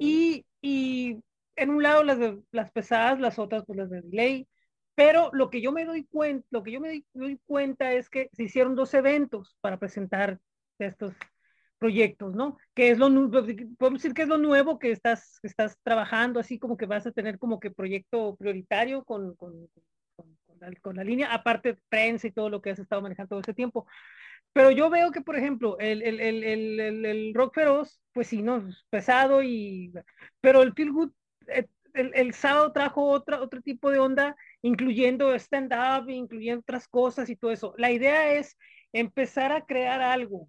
y, 0.00 0.46
y, 0.62 1.22
en 1.56 1.70
un 1.70 1.82
lado 1.82 2.02
las, 2.02 2.18
las 2.52 2.70
pesadas, 2.72 3.20
las 3.20 3.38
otras 3.38 3.64
pues 3.66 3.78
las 3.78 3.90
de 3.90 4.00
delay. 4.00 4.48
Pero 4.94 5.30
lo 5.32 5.50
que 5.50 5.60
yo 5.60 5.72
me 5.72 5.84
doy 5.84 6.04
cuenta, 6.06 6.46
lo 6.50 6.62
que 6.62 6.72
yo 6.72 6.80
me 6.80 7.04
doy 7.14 7.40
cuenta 7.46 7.92
es 7.92 8.08
que 8.08 8.30
se 8.32 8.44
hicieron 8.44 8.74
dos 8.74 8.94
eventos 8.94 9.56
para 9.60 9.78
presentar 9.78 10.40
estos 10.78 11.14
proyectos, 11.80 12.34
¿no? 12.34 12.58
Que 12.74 12.90
es 12.90 12.98
lo, 12.98 13.08
podemos 13.08 14.02
decir 14.02 14.14
que 14.14 14.22
es 14.22 14.28
lo 14.28 14.38
nuevo 14.38 14.78
que 14.78 14.92
estás, 14.92 15.40
estás 15.42 15.78
trabajando, 15.82 16.38
así 16.38 16.58
como 16.58 16.76
que 16.76 16.86
vas 16.86 17.06
a 17.06 17.12
tener 17.12 17.38
como 17.38 17.58
que 17.58 17.70
proyecto 17.70 18.36
prioritario 18.36 19.02
con, 19.02 19.34
con, 19.34 19.68
con, 20.82 20.96
la, 20.96 21.04
línea, 21.04 21.32
aparte 21.32 21.78
prensa 21.88 22.26
y 22.26 22.32
todo 22.32 22.50
lo 22.50 22.60
que 22.60 22.70
has 22.70 22.78
estado 22.78 23.02
manejando 23.02 23.30
todo 23.30 23.40
ese 23.40 23.54
tiempo. 23.54 23.86
Pero 24.52 24.70
yo 24.70 24.90
veo 24.90 25.10
que, 25.10 25.22
por 25.22 25.36
ejemplo, 25.36 25.78
el, 25.78 26.02
el, 26.02 26.20
el, 26.20 27.06
el 27.06 27.34
rock 27.34 27.54
feroz, 27.54 28.00
pues 28.12 28.28
sí, 28.28 28.42
¿no? 28.42 28.58
Es 28.68 28.84
pesado 28.90 29.42
y... 29.42 29.92
Pero 30.40 30.62
el 30.62 30.74
Feel 30.74 30.92
Good, 30.92 31.12
eh, 31.48 31.66
el, 31.94 32.34
sábado 32.34 32.72
trajo 32.72 33.04
otra, 33.06 33.40
otro 33.40 33.62
tipo 33.62 33.90
de 33.90 34.00
onda, 34.00 34.36
incluyendo 34.60 35.34
stand-up, 35.34 36.10
incluyendo 36.10 36.60
otras 36.60 36.88
cosas 36.88 37.30
y 37.30 37.36
todo 37.36 37.52
eso. 37.52 37.74
La 37.78 37.90
idea 37.90 38.32
es 38.34 38.58
empezar 38.92 39.52
a 39.52 39.64
crear 39.64 40.02
algo 40.02 40.48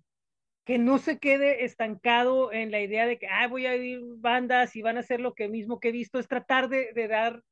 que 0.64 0.78
no 0.78 0.98
se 0.98 1.20
quede 1.20 1.66
estancado 1.66 2.52
en 2.54 2.72
la 2.72 2.82
idea 2.82 3.06
de 3.06 3.18
que 3.18 3.28
voy 3.50 3.66
a 3.66 3.76
ir 3.76 4.02
bandas 4.18 4.76
y 4.76 4.82
van 4.82 4.98
a 4.98 5.02
hacer 5.02 5.20
lo 5.20 5.34
que 5.34 5.50
mismo 5.50 5.80
que 5.80 5.90
he 5.90 5.92
visto, 5.92 6.20
es 6.20 6.28
tratar 6.28 6.70
de, 6.70 6.94
de 6.94 7.08
dar, 7.08 7.44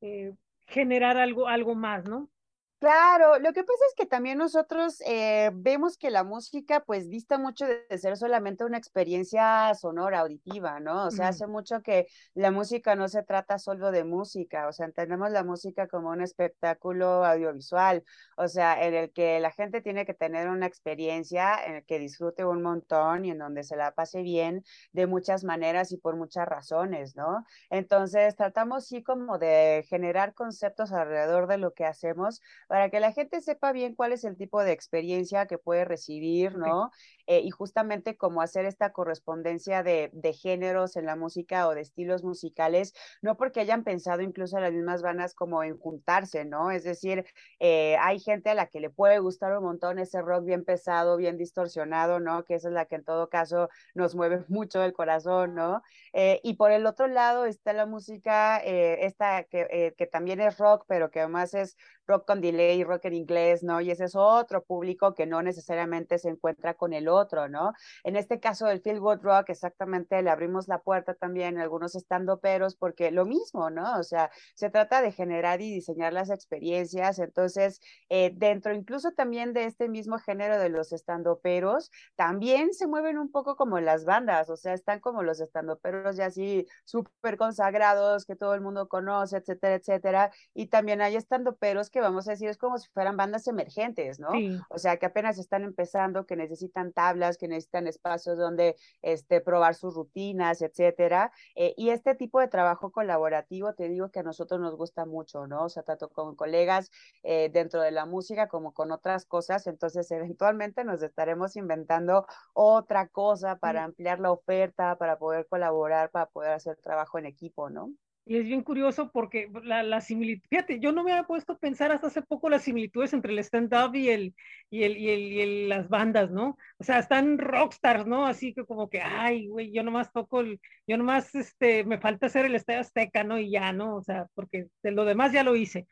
eh, 0.00 0.32
generar 0.66 1.16
algo, 1.16 1.48
algo 1.48 1.74
más, 1.74 2.04
¿no? 2.04 2.30
Claro, 2.78 3.38
lo 3.38 3.54
que 3.54 3.64
pasa 3.64 3.82
es 3.88 3.94
que 3.96 4.04
también 4.04 4.36
nosotros 4.36 5.00
eh, 5.06 5.50
vemos 5.54 5.96
que 5.96 6.10
la 6.10 6.24
música 6.24 6.84
pues 6.84 7.08
dista 7.08 7.38
mucho 7.38 7.64
de 7.66 7.86
ser 7.98 8.18
solamente 8.18 8.66
una 8.66 8.76
experiencia 8.76 9.74
sonora, 9.74 10.20
auditiva, 10.20 10.78
¿no? 10.78 11.06
O 11.06 11.10
sea, 11.10 11.28
hace 11.28 11.46
mucho 11.46 11.80
que 11.80 12.06
la 12.34 12.50
música 12.50 12.94
no 12.94 13.08
se 13.08 13.22
trata 13.22 13.58
solo 13.58 13.90
de 13.92 14.04
música, 14.04 14.68
o 14.68 14.72
sea, 14.74 14.84
entendemos 14.84 15.30
la 15.30 15.42
música 15.42 15.88
como 15.88 16.10
un 16.10 16.20
espectáculo 16.20 17.24
audiovisual, 17.24 18.04
o 18.36 18.46
sea, 18.46 18.84
en 18.86 18.92
el 18.92 19.10
que 19.10 19.40
la 19.40 19.52
gente 19.52 19.80
tiene 19.80 20.04
que 20.04 20.12
tener 20.12 20.48
una 20.48 20.66
experiencia 20.66 21.54
en 21.64 21.76
el 21.76 21.84
que 21.86 21.98
disfrute 21.98 22.44
un 22.44 22.60
montón 22.60 23.24
y 23.24 23.30
en 23.30 23.38
donde 23.38 23.64
se 23.64 23.76
la 23.76 23.92
pase 23.92 24.20
bien 24.20 24.62
de 24.92 25.06
muchas 25.06 25.44
maneras 25.44 25.92
y 25.92 25.96
por 25.96 26.16
muchas 26.16 26.46
razones, 26.46 27.16
¿no? 27.16 27.46
Entonces, 27.70 28.36
tratamos 28.36 28.86
sí 28.86 29.02
como 29.02 29.38
de 29.38 29.82
generar 29.88 30.34
conceptos 30.34 30.92
alrededor 30.92 31.46
de 31.46 31.56
lo 31.56 31.72
que 31.72 31.86
hacemos 31.86 32.42
para 32.66 32.90
que 32.90 33.00
la 33.00 33.12
gente 33.12 33.40
sepa 33.40 33.72
bien 33.72 33.94
cuál 33.94 34.12
es 34.12 34.24
el 34.24 34.36
tipo 34.36 34.62
de 34.62 34.72
experiencia 34.72 35.46
que 35.46 35.58
puede 35.58 35.84
recibir, 35.84 36.56
¿no? 36.56 36.90
Eh, 37.26 37.40
y 37.40 37.50
justamente 37.50 38.16
cómo 38.16 38.40
hacer 38.40 38.66
esta 38.66 38.92
correspondencia 38.92 39.82
de, 39.82 40.10
de, 40.12 40.32
géneros 40.32 40.96
en 40.96 41.06
la 41.06 41.16
música 41.16 41.66
o 41.66 41.74
de 41.74 41.80
estilos 41.80 42.22
musicales, 42.22 42.94
no 43.20 43.36
porque 43.36 43.60
hayan 43.60 43.82
pensado 43.82 44.22
incluso 44.22 44.60
las 44.60 44.72
mismas 44.72 45.02
bandas 45.02 45.34
como 45.34 45.64
en 45.64 45.76
juntarse, 45.76 46.44
¿no? 46.44 46.70
Es 46.70 46.84
decir, 46.84 47.24
eh, 47.58 47.96
hay 48.00 48.20
gente 48.20 48.50
a 48.50 48.54
la 48.54 48.66
que 48.66 48.80
le 48.80 48.90
puede 48.90 49.18
gustar 49.18 49.56
un 49.56 49.64
montón 49.64 49.98
ese 49.98 50.22
rock 50.22 50.44
bien 50.44 50.64
pesado, 50.64 51.16
bien 51.16 51.36
distorsionado, 51.36 52.20
¿no? 52.20 52.44
Que 52.44 52.54
esa 52.54 52.68
es 52.68 52.74
la 52.74 52.84
que 52.86 52.94
en 52.96 53.04
todo 53.04 53.28
caso 53.28 53.68
nos 53.94 54.14
mueve 54.14 54.44
mucho 54.48 54.82
el 54.84 54.92
corazón, 54.92 55.54
¿no? 55.54 55.82
Eh, 56.12 56.40
y 56.44 56.54
por 56.54 56.70
el 56.70 56.86
otro 56.86 57.08
lado 57.08 57.46
está 57.46 57.72
la 57.72 57.86
música, 57.86 58.58
esta 58.58 59.44
que, 59.44 59.94
que 59.96 60.06
también 60.06 60.40
es 60.40 60.58
rock, 60.58 60.84
pero 60.88 61.10
que 61.10 61.20
además 61.20 61.54
es 61.54 61.76
rock 62.06 62.26
con 62.26 62.40
delay, 62.40 62.84
rock 62.84 63.06
en 63.06 63.14
inglés, 63.14 63.62
¿no? 63.62 63.80
Y 63.80 63.90
ese 63.90 64.04
es 64.04 64.14
otro 64.14 64.62
público 64.64 65.14
que 65.14 65.26
no 65.26 65.42
necesariamente 65.42 66.18
se 66.18 66.28
encuentra 66.28 66.74
con 66.74 66.92
el 66.92 67.08
otro, 67.08 67.15
¿no? 67.48 67.72
En 68.04 68.16
este 68.16 68.40
caso 68.40 68.66
del 68.66 68.80
Feel 68.80 69.00
Good 69.00 69.20
Rock, 69.22 69.50
exactamente 69.50 70.20
le 70.22 70.30
abrimos 70.30 70.68
la 70.68 70.80
puerta 70.80 71.14
también 71.14 71.58
a 71.58 71.62
algunos 71.62 71.94
estando 71.94 72.40
peros 72.40 72.76
porque 72.76 73.10
lo 73.10 73.24
mismo, 73.24 73.70
¿no? 73.70 73.98
O 73.98 74.02
sea, 74.02 74.30
se 74.54 74.70
trata 74.70 75.00
de 75.02 75.12
generar 75.12 75.60
y 75.60 75.72
diseñar 75.72 76.12
las 76.12 76.30
experiencias, 76.30 77.18
entonces, 77.18 77.80
eh, 78.08 78.32
dentro 78.34 78.74
incluso 78.74 79.12
también 79.12 79.52
de 79.52 79.64
este 79.64 79.88
mismo 79.88 80.18
género 80.18 80.58
de 80.58 80.68
los 80.68 80.92
estando 80.92 81.38
peros, 81.40 81.90
también 82.16 82.72
se 82.74 82.86
mueven 82.86 83.18
un 83.18 83.30
poco 83.30 83.56
como 83.56 83.80
las 83.80 84.04
bandas, 84.04 84.50
o 84.50 84.56
sea, 84.56 84.74
están 84.74 85.00
como 85.00 85.22
los 85.22 85.40
estando 85.40 85.78
peros 85.78 86.16
ya 86.16 86.26
así 86.26 86.66
súper 86.84 87.36
consagrados, 87.36 88.24
que 88.26 88.36
todo 88.36 88.54
el 88.54 88.60
mundo 88.60 88.88
conoce, 88.88 89.38
etcétera, 89.38 89.74
etcétera, 89.76 90.32
y 90.54 90.66
también 90.66 91.00
hay 91.00 91.16
estando 91.16 91.56
peros 91.56 91.90
que 91.90 92.00
vamos 92.00 92.28
a 92.28 92.32
decir 92.32 92.48
es 92.48 92.58
como 92.58 92.78
si 92.78 92.88
fueran 92.90 93.16
bandas 93.16 93.46
emergentes, 93.46 94.20
¿no? 94.20 94.28
O 94.70 94.78
sea, 94.78 94.96
que 94.98 95.06
apenas 95.06 95.38
están 95.38 95.64
empezando, 95.64 96.26
que 96.26 96.36
necesitan 96.36 96.92
tablas, 97.06 97.38
que 97.38 97.48
necesitan 97.48 97.86
espacios 97.86 98.36
donde 98.36 98.76
este, 99.02 99.40
probar 99.40 99.74
sus 99.74 99.94
rutinas, 99.94 100.60
etcétera. 100.62 101.32
Eh, 101.54 101.74
y 101.76 101.90
este 101.90 102.14
tipo 102.14 102.40
de 102.40 102.48
trabajo 102.48 102.90
colaborativo, 102.90 103.74
te 103.74 103.88
digo 103.88 104.10
que 104.10 104.20
a 104.20 104.22
nosotros 104.22 104.60
nos 104.60 104.76
gusta 104.76 105.06
mucho, 105.06 105.46
¿no? 105.46 105.64
O 105.64 105.68
sea, 105.68 105.82
tanto 105.82 106.08
con 106.08 106.34
colegas 106.34 106.90
eh, 107.22 107.50
dentro 107.52 107.80
de 107.80 107.92
la 107.92 108.06
música 108.06 108.48
como 108.48 108.72
con 108.72 108.90
otras 108.90 109.24
cosas. 109.24 109.66
Entonces, 109.66 110.10
eventualmente 110.36 110.84
nos 110.84 111.02
estaremos 111.02 111.56
inventando 111.56 112.26
otra 112.54 113.08
cosa 113.08 113.56
para 113.56 113.84
ampliar 113.84 114.18
la 114.20 114.32
oferta, 114.32 114.96
para 114.96 115.18
poder 115.18 115.46
colaborar, 115.46 116.10
para 116.10 116.26
poder 116.26 116.52
hacer 116.52 116.76
trabajo 116.76 117.18
en 117.18 117.26
equipo, 117.26 117.70
¿no? 117.70 117.92
Y 118.28 118.36
es 118.38 118.44
bien 118.44 118.62
curioso 118.62 119.12
porque 119.12 119.48
la, 119.62 119.84
la 119.84 120.00
similitud, 120.00 120.44
fíjate, 120.48 120.80
yo 120.80 120.90
no 120.90 121.04
me 121.04 121.12
había 121.12 121.28
puesto 121.28 121.52
a 121.52 121.58
pensar 121.58 121.92
hasta 121.92 122.08
hace 122.08 122.22
poco 122.22 122.50
las 122.50 122.62
similitudes 122.62 123.12
entre 123.12 123.32
el 123.32 123.38
stand-up 123.38 123.94
y, 123.94 124.08
el, 124.08 124.34
y, 124.68 124.82
el, 124.82 124.96
y, 124.96 125.10
el, 125.10 125.20
y 125.20 125.40
el, 125.42 125.68
las 125.68 125.88
bandas, 125.88 126.32
¿no? 126.32 126.58
O 126.78 126.84
sea, 126.84 126.98
están 126.98 127.38
rockstars, 127.38 128.04
¿no? 128.04 128.26
Así 128.26 128.52
que 128.52 128.64
como 128.64 128.90
que, 128.90 129.00
ay, 129.00 129.46
güey, 129.46 129.70
yo 129.72 129.84
nomás 129.84 130.12
toco, 130.12 130.40
el, 130.40 130.60
yo 130.88 130.96
nomás, 130.96 131.36
este, 131.36 131.84
me 131.84 131.98
falta 131.98 132.26
hacer 132.26 132.46
el 132.46 132.56
estadio 132.56 132.80
azteca, 132.80 133.22
¿no? 133.22 133.38
Y 133.38 133.50
ya, 133.50 133.72
¿no? 133.72 133.94
O 133.94 134.02
sea, 134.02 134.26
porque 134.34 134.66
de 134.82 134.90
lo 134.90 135.04
demás 135.04 135.32
ya 135.32 135.44
lo 135.44 135.54
hice. 135.54 135.86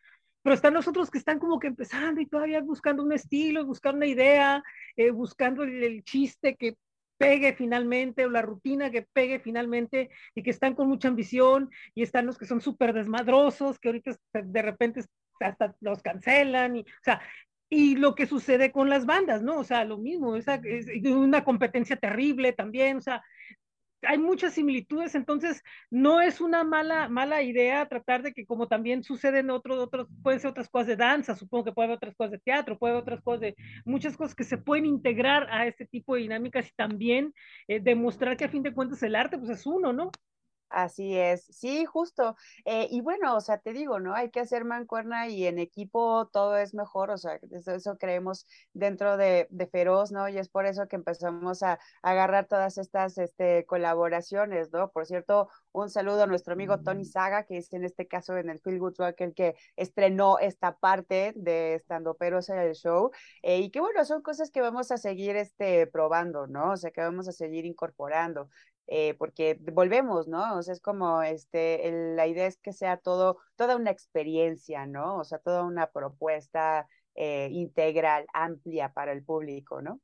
Pero 0.44 0.54
están 0.54 0.74
los 0.74 0.86
otros 0.88 1.10
que 1.10 1.18
están 1.18 1.38
como 1.38 1.58
que 1.58 1.68
empezando 1.68 2.20
y 2.20 2.26
todavía 2.26 2.60
buscando 2.60 3.02
un 3.02 3.12
estilo, 3.12 3.64
buscando 3.64 3.98
una 3.98 4.06
idea, 4.06 4.62
eh, 4.96 5.10
buscando 5.10 5.62
el, 5.62 6.02
chiste 6.04 6.56
que 6.56 6.76
pegue 7.18 7.54
finalmente 7.54 8.24
o 8.24 8.30
la 8.30 8.42
rutina 8.42 8.90
que 8.90 9.02
pegue 9.02 9.38
finalmente 9.38 10.10
y 10.34 10.42
que 10.42 10.50
están 10.50 10.74
con 10.74 10.88
mucha 10.88 11.08
ambición 11.08 11.70
y 11.94 12.02
están 12.02 12.26
los 12.26 12.38
que 12.38 12.46
son 12.46 12.60
súper 12.60 12.92
desmadrosos, 12.92 13.78
que 13.78 13.88
ahorita 13.88 14.16
de 14.32 14.62
repente 14.62 15.04
hasta 15.40 15.74
los 15.80 16.02
cancelan 16.02 16.76
y, 16.76 16.80
o 16.80 17.04
sea, 17.04 17.20
y 17.68 17.96
lo 17.96 18.14
que 18.14 18.26
sucede 18.26 18.70
con 18.70 18.88
las 18.88 19.06
bandas, 19.06 19.42
¿no? 19.42 19.58
O 19.58 19.64
sea, 19.64 19.84
lo 19.84 19.98
mismo, 19.98 20.36
esa, 20.36 20.60
es 20.64 20.86
una 21.04 21.44
competencia 21.44 21.96
terrible 21.96 22.52
también, 22.52 22.98
o 22.98 23.00
sea, 23.00 23.22
hay 24.06 24.18
muchas 24.18 24.54
similitudes, 24.54 25.14
entonces 25.14 25.62
no 25.90 26.20
es 26.20 26.40
una 26.40 26.64
mala, 26.64 27.08
mala 27.08 27.42
idea 27.42 27.86
tratar 27.88 28.22
de 28.22 28.32
que 28.32 28.46
como 28.46 28.68
también 28.68 29.02
sucede 29.02 29.40
en 29.40 29.50
otros, 29.50 29.78
otros, 29.78 30.08
pueden 30.22 30.40
ser 30.40 30.50
otras 30.50 30.68
cosas 30.68 30.88
de 30.88 30.96
danza, 30.96 31.34
supongo 31.34 31.64
que 31.64 31.72
puede 31.72 31.86
haber 31.86 31.96
otras 31.96 32.14
cosas 32.16 32.32
de 32.32 32.38
teatro, 32.38 32.78
puede 32.78 32.92
haber 32.92 33.02
otras 33.02 33.22
cosas 33.22 33.40
de 33.40 33.56
muchas 33.84 34.16
cosas 34.16 34.34
que 34.34 34.44
se 34.44 34.58
pueden 34.58 34.86
integrar 34.86 35.48
a 35.50 35.66
este 35.66 35.86
tipo 35.86 36.14
de 36.14 36.22
dinámicas 36.22 36.68
y 36.68 36.74
también 36.74 37.32
eh, 37.68 37.80
demostrar 37.80 38.36
que 38.36 38.44
a 38.44 38.48
fin 38.48 38.62
de 38.62 38.74
cuentas 38.74 39.02
el 39.02 39.16
arte 39.16 39.38
pues 39.38 39.50
es 39.50 39.66
uno, 39.66 39.92
¿no? 39.92 40.10
Así 40.74 41.16
es, 41.16 41.44
sí, 41.44 41.84
justo. 41.84 42.34
Eh, 42.64 42.88
y 42.90 43.00
bueno, 43.00 43.36
o 43.36 43.40
sea, 43.40 43.58
te 43.58 43.72
digo, 43.72 44.00
¿no? 44.00 44.12
Hay 44.12 44.30
que 44.30 44.40
hacer 44.40 44.64
mancuerna 44.64 45.28
y 45.28 45.46
en 45.46 45.60
equipo 45.60 46.26
todo 46.32 46.56
es 46.56 46.74
mejor, 46.74 47.10
o 47.10 47.16
sea, 47.16 47.38
eso, 47.52 47.72
eso 47.76 47.96
creemos 47.96 48.44
dentro 48.72 49.16
de, 49.16 49.46
de, 49.50 49.66
Feroz, 49.68 50.10
¿no? 50.10 50.28
Y 50.28 50.36
es 50.36 50.48
por 50.48 50.66
eso 50.66 50.88
que 50.88 50.96
empezamos 50.96 51.62
a, 51.62 51.74
a 51.74 51.78
agarrar 52.10 52.48
todas 52.48 52.76
estas 52.76 53.18
este, 53.18 53.64
colaboraciones, 53.66 54.72
¿no? 54.72 54.90
Por 54.90 55.06
cierto, 55.06 55.48
un 55.70 55.90
saludo 55.90 56.24
a 56.24 56.26
nuestro 56.26 56.54
amigo 56.54 56.80
Tony 56.80 57.04
Saga, 57.04 57.44
que 57.44 57.58
es 57.58 57.72
en 57.72 57.84
este 57.84 58.08
caso 58.08 58.36
en 58.36 58.50
el 58.50 58.58
Feel 58.58 58.80
Good 58.80 58.96
Rock 58.98 59.20
el 59.20 59.34
que 59.34 59.54
estrenó 59.76 60.40
esta 60.40 60.76
parte 60.76 61.34
de 61.36 61.74
Estando 61.74 62.14
Peros 62.14 62.48
en 62.48 62.58
el 62.58 62.74
show. 62.74 63.12
Eh, 63.42 63.60
y 63.60 63.70
que 63.70 63.80
bueno, 63.80 64.04
son 64.04 64.22
cosas 64.22 64.50
que 64.50 64.60
vamos 64.60 64.90
a 64.90 64.96
seguir 64.98 65.36
este, 65.36 65.86
probando, 65.86 66.48
¿no? 66.48 66.72
O 66.72 66.76
sea, 66.76 66.90
que 66.90 67.00
vamos 67.00 67.28
a 67.28 67.32
seguir 67.32 67.64
incorporando 67.64 68.48
eh, 68.86 69.14
porque 69.14 69.58
volvemos, 69.72 70.28
¿no? 70.28 70.56
O 70.56 70.62
sea, 70.62 70.74
es 70.74 70.80
como, 70.80 71.22
este, 71.22 71.90
la 72.14 72.26
idea 72.26 72.46
es 72.46 72.58
que 72.58 72.72
sea 72.72 72.96
todo, 72.98 73.38
toda 73.56 73.76
una 73.76 73.90
experiencia, 73.90 74.86
¿no? 74.86 75.18
O 75.18 75.24
sea, 75.24 75.38
toda 75.38 75.64
una 75.64 75.88
propuesta 75.90 76.88
eh, 77.14 77.48
integral, 77.52 78.26
amplia 78.32 78.92
para 78.92 79.12
el 79.12 79.24
público, 79.24 79.80
¿no? 79.80 80.00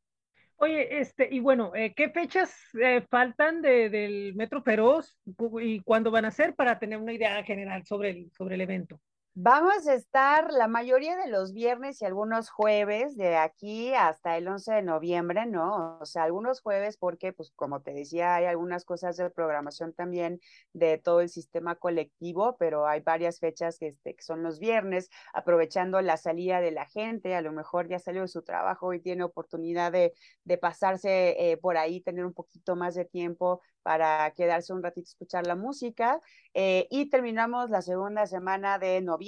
Oye, 0.62 1.00
este, 1.00 1.26
y 1.30 1.40
bueno, 1.40 1.72
eh, 1.74 1.94
¿qué 1.96 2.10
fechas 2.10 2.54
eh, 2.80 3.02
faltan 3.08 3.62
de, 3.62 3.88
del 3.88 4.34
Metro 4.34 4.62
Feroz 4.62 5.16
y 5.62 5.80
cuándo 5.80 6.10
van 6.10 6.26
a 6.26 6.30
ser 6.30 6.54
para 6.54 6.78
tener 6.78 6.98
una 6.98 7.14
idea 7.14 7.42
general 7.44 7.86
sobre 7.86 8.10
el, 8.10 8.30
sobre 8.32 8.56
el 8.56 8.60
evento? 8.60 9.00
Vamos 9.34 9.86
a 9.86 9.94
estar 9.94 10.52
la 10.52 10.66
mayoría 10.66 11.16
de 11.16 11.28
los 11.28 11.52
viernes 11.52 12.02
y 12.02 12.04
algunos 12.04 12.50
jueves 12.50 13.16
de 13.16 13.36
aquí 13.36 13.94
hasta 13.94 14.36
el 14.36 14.48
11 14.48 14.74
de 14.74 14.82
noviembre, 14.82 15.46
¿no? 15.46 15.98
O 16.00 16.04
sea, 16.04 16.24
algunos 16.24 16.60
jueves 16.60 16.96
porque, 16.98 17.32
pues, 17.32 17.52
como 17.54 17.80
te 17.80 17.94
decía, 17.94 18.34
hay 18.34 18.46
algunas 18.46 18.84
cosas 18.84 19.16
de 19.16 19.30
programación 19.30 19.94
también 19.94 20.40
de 20.72 20.98
todo 20.98 21.20
el 21.20 21.28
sistema 21.30 21.76
colectivo, 21.76 22.56
pero 22.58 22.86
hay 22.86 23.00
varias 23.00 23.38
fechas 23.38 23.78
que, 23.78 23.86
este, 23.88 24.14
que 24.16 24.22
son 24.22 24.42
los 24.42 24.58
viernes, 24.58 25.08
aprovechando 25.32 26.00
la 26.02 26.16
salida 26.16 26.60
de 26.60 26.72
la 26.72 26.86
gente, 26.86 27.34
a 27.36 27.40
lo 27.40 27.52
mejor 27.52 27.88
ya 27.88 27.98
salió 28.00 28.22
de 28.22 28.28
su 28.28 28.42
trabajo 28.42 28.92
y 28.94 29.00
tiene 29.00 29.22
oportunidad 29.22 29.92
de, 29.92 30.12
de 30.44 30.58
pasarse 30.58 31.52
eh, 31.52 31.56
por 31.56 31.76
ahí, 31.78 32.00
tener 32.00 32.26
un 32.26 32.34
poquito 32.34 32.74
más 32.76 32.94
de 32.96 33.04
tiempo 33.04 33.62
para 33.82 34.30
quedarse 34.36 34.72
un 34.74 34.82
ratito 34.82 35.08
escuchar 35.08 35.46
la 35.46 35.56
música. 35.56 36.20
Eh, 36.52 36.86
y 36.90 37.08
terminamos 37.08 37.70
la 37.70 37.80
segunda 37.80 38.26
semana 38.26 38.78
de 38.78 39.00
noviembre. 39.00 39.19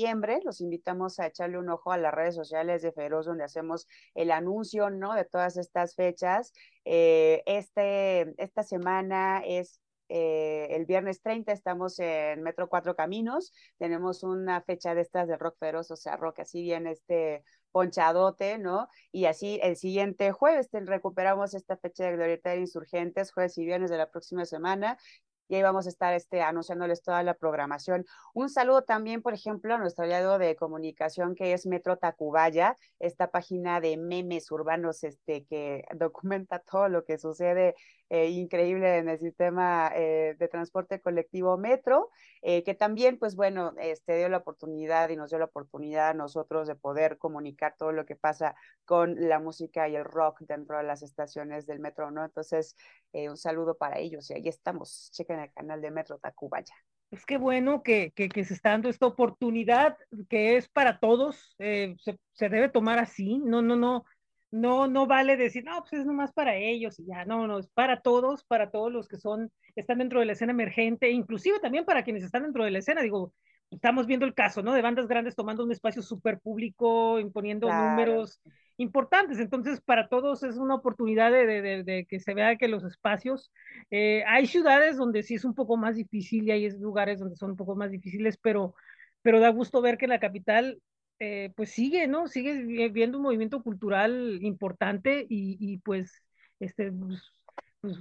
Los 0.45 0.61
invitamos 0.61 1.19
a 1.19 1.27
echarle 1.27 1.59
un 1.59 1.69
ojo 1.69 1.93
a 1.93 1.99
las 1.99 2.15
redes 2.15 2.35
sociales 2.35 2.83
de 2.83 2.93
Feroz, 2.93 3.27
donde 3.27 3.45
hacemos 3.45 3.87
el 4.15 4.31
anuncio 4.31 4.91
¿no? 4.91 5.15
de 5.15 5.25
todas 5.25 5.57
estas 5.57 5.95
fechas. 5.95 6.53
Eh, 6.85 7.43
este, 7.47 8.35
esta 8.43 8.63
semana 8.63 9.43
es 9.45 9.81
eh, 10.09 10.69
el 10.71 10.85
viernes 10.85 11.23
30 11.23 11.53
estamos 11.53 11.99
en 11.99 12.43
Metro 12.43 12.69
Cuatro 12.69 12.95
Caminos, 12.95 13.53
tenemos 13.79 14.23
una 14.23 14.61
fecha 14.61 14.95
de 14.95 15.01
estas 15.01 15.27
de 15.27 15.39
rock 15.39 15.57
feroz, 15.59 15.91
o 15.91 15.97
sea, 15.97 16.17
rock 16.17 16.41
así 16.41 16.63
bien 16.63 16.87
este 16.87 17.45
ponchadote, 17.71 18.59
¿no? 18.59 18.89
Y 19.11 19.25
así 19.25 19.59
el 19.63 19.77
siguiente 19.77 20.33
jueves 20.33 20.69
recuperamos 20.73 21.55
esta 21.55 21.79
fecha 21.79 22.05
de 22.05 22.13
Glorieta 22.13 22.51
de 22.51 22.61
Insurgentes, 22.61 23.33
jueves 23.33 23.57
y 23.57 23.65
viernes 23.65 23.91
de 23.91 23.97
la 23.97 24.11
próxima 24.11 24.45
semana, 24.45 24.99
y 25.53 25.57
ahí 25.57 25.63
vamos 25.63 25.85
a 25.85 25.91
estar 25.91 26.15
este, 26.15 26.41
anunciándoles 26.41 27.03
toda 27.03 27.23
la 27.23 27.35
programación. 27.35 28.07
Un 28.33 28.49
saludo 28.49 28.85
también, 28.85 29.21
por 29.21 29.35
ejemplo, 29.35 29.75
a 29.75 29.79
nuestro 29.79 30.05
aliado 30.05 30.39
de 30.39 30.57
comunicación 30.57 31.35
que 31.35 31.53
es 31.53 31.67
Metro 31.67 31.99
Tacubaya, 31.99 32.79
esta 32.99 33.31
página 33.31 33.79
de 33.79 33.99
memes 33.99 34.51
urbanos 34.51 35.05
este, 35.05 35.45
que 35.45 35.85
documenta 35.95 36.61
todo 36.61 36.89
lo 36.89 37.05
que 37.05 37.19
sucede 37.19 37.75
eh, 38.13 38.29
increíble 38.29 38.99
en 38.99 39.09
el 39.09 39.19
sistema 39.19 39.91
eh, 39.97 40.37
de 40.39 40.47
transporte 40.47 41.01
colectivo 41.01 41.57
Metro, 41.57 42.11
eh, 42.43 42.63
que 42.63 42.75
también, 42.75 43.19
pues 43.19 43.37
bueno, 43.37 43.73
este, 43.81 44.19
dio 44.19 44.29
la 44.29 44.37
oportunidad 44.37 45.09
y 45.09 45.17
nos 45.17 45.31
dio 45.31 45.39
la 45.39 45.47
oportunidad 45.47 46.11
a 46.11 46.13
nosotros 46.15 46.69
de 46.69 46.75
poder 46.75 47.17
comunicar 47.17 47.75
todo 47.79 47.91
lo 47.91 48.05
que 48.05 48.15
pasa 48.15 48.55
con 48.85 49.17
la 49.31 49.39
música 49.39 49.89
y 49.89 49.97
el 49.97 50.05
rock 50.05 50.43
dentro 50.43 50.77
de 50.77 50.83
las 50.83 51.03
estaciones 51.03 51.65
del 51.67 51.81
Metro, 51.81 52.11
¿no? 52.11 52.23
Entonces, 52.23 52.77
un 53.15 53.39
saludo 53.39 53.79
para 53.79 53.99
ellos 53.99 54.31
y 54.31 54.35
ahí 54.35 54.47
estamos. 54.47 55.09
Chequen 55.15 55.41
el 55.41 55.51
canal 55.51 55.81
de 55.81 55.91
Metro 55.91 56.19
Tacubaya. 56.19 56.75
Es 57.11 57.25
que 57.25 57.39
bueno 57.39 57.83
que, 57.83 58.13
que, 58.15 58.29
que, 58.29 58.45
se 58.45 58.53
está 58.53 58.71
dando 58.71 58.91
esta 58.91 59.07
oportunidad 59.07 59.97
que 60.29 60.59
es 60.59 60.69
para 60.69 60.99
todos, 60.99 61.55
se, 61.57 61.97
se 62.33 62.49
debe 62.51 62.69
tomar 62.69 62.99
así, 62.99 63.39
no, 63.39 63.63
no, 63.63 63.75
no, 63.75 64.05
no, 64.53 64.87
no 64.87 65.07
vale 65.07 65.37
decir, 65.37 65.65
no, 65.65 65.81
pues 65.81 65.95
es 65.95 66.07
nomás 66.07 66.33
para 66.33 66.55
ellos 66.57 67.01
y 67.01 67.07
ya, 67.07 67.25
no, 67.25 67.47
no, 67.47 67.59
es 67.59 67.69
para 67.69 68.03
todos, 68.03 68.45
para 68.45 68.71
todos 68.71 68.93
los 68.93 69.09
que 69.09 69.17
son, 69.17 69.51
están 69.75 69.99
dentro 69.99 70.21
de 70.21 70.27
la 70.27 70.33
escena 70.35 70.53
emergente, 70.53 71.11
inclusive 71.11 71.59
también 71.59 71.87
para 71.87 72.05
quienes 72.05 72.23
están 72.23 72.43
dentro 72.43 72.65
de 72.65 72.71
la 72.71 72.79
escena, 72.79 73.01
digo, 73.01 73.33
estamos 73.71 74.07
viendo 74.07 74.27
el 74.27 74.35
caso, 74.35 74.63
¿no? 74.63 74.75
De 74.75 74.83
bandas 74.83 75.09
grandes 75.09 75.35
tomando 75.35 75.65
un 75.65 75.73
espacio 75.73 76.03
súper 76.03 76.39
público, 76.39 77.19
imponiendo 77.19 77.67
claro. 77.67 77.91
números 77.91 78.43
importantes, 78.77 79.39
entonces 79.39 79.81
para 79.81 80.09
todos 80.09 80.43
es 80.43 80.59
una 80.59 80.75
oportunidad 80.75 81.33
de, 81.33 81.47
de, 81.47 81.83
de 81.83 82.07
que 82.07 82.21
se 82.21 82.35
vea 82.35 82.57
que 82.57 82.69
los 82.69 82.85
espacios, 82.85 83.51
eh, 83.91 84.23
hay 84.27 84.47
ciudades 84.47 84.99
donde 84.99 85.23
sí 85.23 85.35
es 85.37 85.47
un 85.47 85.55
poco 85.55 85.79
más 85.79 85.97
difícil 85.97 86.45
y 86.45 86.51
hay 86.51 86.71
lugares 86.79 87.21
donde 87.21 87.37
son 87.37 87.53
un 87.53 87.57
poco 87.57 87.75
más 87.75 87.91
difíciles, 87.91 88.37
pero, 88.37 88.75
pero 89.23 89.41
da 89.41 89.49
gusto 89.49 89.81
ver 89.81 89.97
que 89.97 90.05
en 90.05 90.11
la 90.11 90.21
capital 90.21 90.79
eh, 91.25 91.53
pues 91.55 91.71
sigue, 91.71 92.09
¿no? 92.09 92.27
Sigue 92.27 92.89
viendo 92.89 93.19
un 93.19 93.23
movimiento 93.23 93.63
cultural 93.63 94.41
importante 94.43 95.25
y, 95.29 95.57
y 95.61 95.79
pues, 95.79 96.21
este, 96.59 96.91
pues, 96.91 97.23
pues, 97.81 97.97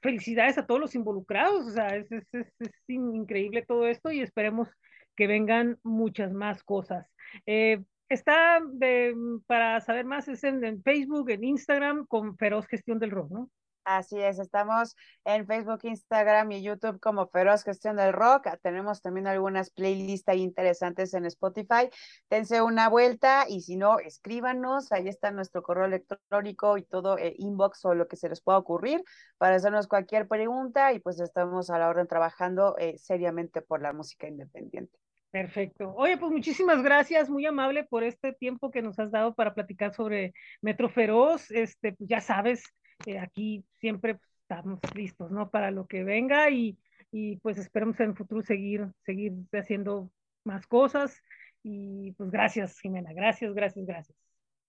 felicidades 0.00 0.56
a 0.56 0.66
todos 0.66 0.80
los 0.80 0.94
involucrados, 0.94 1.66
o 1.66 1.70
sea, 1.70 1.88
es, 1.96 2.12
es, 2.12 2.24
es, 2.32 2.72
increíble 2.86 3.64
todo 3.66 3.88
esto 3.88 4.12
y 4.12 4.20
esperemos 4.20 4.68
que 5.16 5.26
vengan 5.26 5.78
muchas 5.82 6.32
más 6.32 6.62
cosas. 6.62 7.08
Eh, 7.44 7.82
está 8.08 8.60
de, 8.72 9.16
para 9.48 9.80
saber 9.80 10.04
más, 10.04 10.28
es 10.28 10.44
en, 10.44 10.64
en, 10.64 10.80
Facebook, 10.80 11.28
en 11.30 11.42
Instagram, 11.42 12.06
con 12.06 12.36
Feroz 12.36 12.68
Gestión 12.68 13.00
del 13.00 13.10
Rock, 13.10 13.32
¿no? 13.32 13.50
Así 13.84 14.20
es, 14.20 14.38
estamos 14.38 14.94
en 15.24 15.46
Facebook, 15.46 15.80
Instagram 15.84 16.52
y 16.52 16.62
YouTube 16.62 17.00
como 17.00 17.28
Feroz 17.28 17.64
Gestión 17.64 17.96
del 17.96 18.12
Rock. 18.12 18.48
Tenemos 18.62 19.00
también 19.00 19.26
algunas 19.26 19.70
playlists 19.70 20.32
interesantes 20.34 21.14
en 21.14 21.24
Spotify. 21.26 21.88
Dense 22.28 22.60
una 22.62 22.88
vuelta 22.88 23.46
y 23.48 23.62
si 23.62 23.76
no, 23.76 23.98
escríbanos. 23.98 24.92
Ahí 24.92 25.08
está 25.08 25.30
nuestro 25.30 25.62
correo 25.62 25.86
electrónico 25.86 26.76
y 26.76 26.82
todo 26.84 27.16
eh, 27.18 27.34
inbox 27.38 27.84
o 27.86 27.94
lo 27.94 28.06
que 28.06 28.16
se 28.16 28.28
les 28.28 28.42
pueda 28.42 28.58
ocurrir 28.58 29.02
para 29.38 29.56
hacernos 29.56 29.88
cualquier 29.88 30.28
pregunta 30.28 30.92
y 30.92 31.00
pues 31.00 31.18
estamos 31.20 31.70
a 31.70 31.78
la 31.78 31.88
orden 31.88 32.06
trabajando 32.06 32.76
eh, 32.78 32.98
seriamente 32.98 33.62
por 33.62 33.80
la 33.80 33.92
música 33.92 34.28
independiente. 34.28 34.98
Perfecto. 35.30 35.94
Oye, 35.96 36.18
pues 36.18 36.32
muchísimas 36.32 36.82
gracias, 36.82 37.30
muy 37.30 37.46
amable 37.46 37.84
por 37.84 38.02
este 38.02 38.32
tiempo 38.32 38.72
que 38.72 38.82
nos 38.82 38.98
has 38.98 39.12
dado 39.12 39.32
para 39.34 39.54
platicar 39.54 39.94
sobre 39.94 40.32
Metro 40.60 40.88
Feroz. 40.88 41.50
Este, 41.52 41.92
pues 41.92 42.08
ya 42.08 42.20
sabes, 42.20 42.64
eh, 43.06 43.18
aquí 43.18 43.64
siempre 43.78 44.18
estamos 44.42 44.80
listos, 44.94 45.30
¿no? 45.30 45.50
Para 45.50 45.70
lo 45.70 45.86
que 45.86 46.04
venga 46.04 46.50
y, 46.50 46.78
y 47.10 47.36
pues 47.36 47.58
esperemos 47.58 47.98
en 48.00 48.10
el 48.10 48.16
futuro 48.16 48.42
seguir, 48.42 48.88
seguir 49.04 49.32
haciendo 49.52 50.10
más 50.44 50.66
cosas. 50.66 51.22
Y 51.62 52.12
pues 52.12 52.30
gracias, 52.30 52.78
Jimena, 52.80 53.12
gracias, 53.12 53.52
gracias, 53.54 53.86
gracias. 53.86 54.16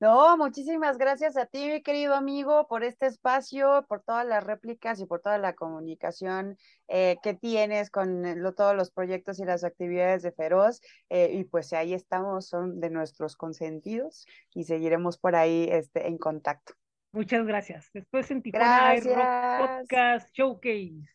No, 0.02 0.36
muchísimas 0.36 0.98
gracias 0.98 1.38
a 1.38 1.46
ti, 1.46 1.68
mi 1.68 1.84
querido 1.84 2.16
amigo, 2.16 2.68
por 2.68 2.84
este 2.84 3.06
espacio, 3.06 3.86
por 3.88 4.02
todas 4.02 4.26
las 4.26 4.44
réplicas 4.44 5.00
y 5.00 5.06
por 5.06 5.22
toda 5.22 5.38
la 5.38 5.54
comunicación 5.54 6.58
eh, 6.88 7.18
que 7.22 7.36
tienes 7.36 7.92
con 7.92 8.42
lo, 8.42 8.56
todos 8.56 8.76
los 8.76 8.90
proyectos 8.90 9.40
y 9.40 9.46
las 9.46 9.64
actividades 9.64 10.24
de 10.24 10.32
Feroz. 10.32 10.82
Eh, 11.10 11.34
y 11.34 11.44
pues 11.44 11.72
ahí 11.74 11.94
estamos, 11.94 12.48
son 12.48 12.80
de 12.80 12.90
nuestros 12.90 13.36
consentidos 13.36 14.26
y 14.56 14.64
seguiremos 14.64 15.20
por 15.20 15.36
ahí 15.36 15.68
este, 15.72 16.08
en 16.08 16.18
contacto. 16.18 16.74
Muchas 17.14 17.46
gracias. 17.46 17.90
Después 17.94 18.32
en 18.32 18.42
Tijuana 18.42 18.96
Rock 18.96 19.80
Podcast 19.80 20.30
Showcase. 20.34 21.10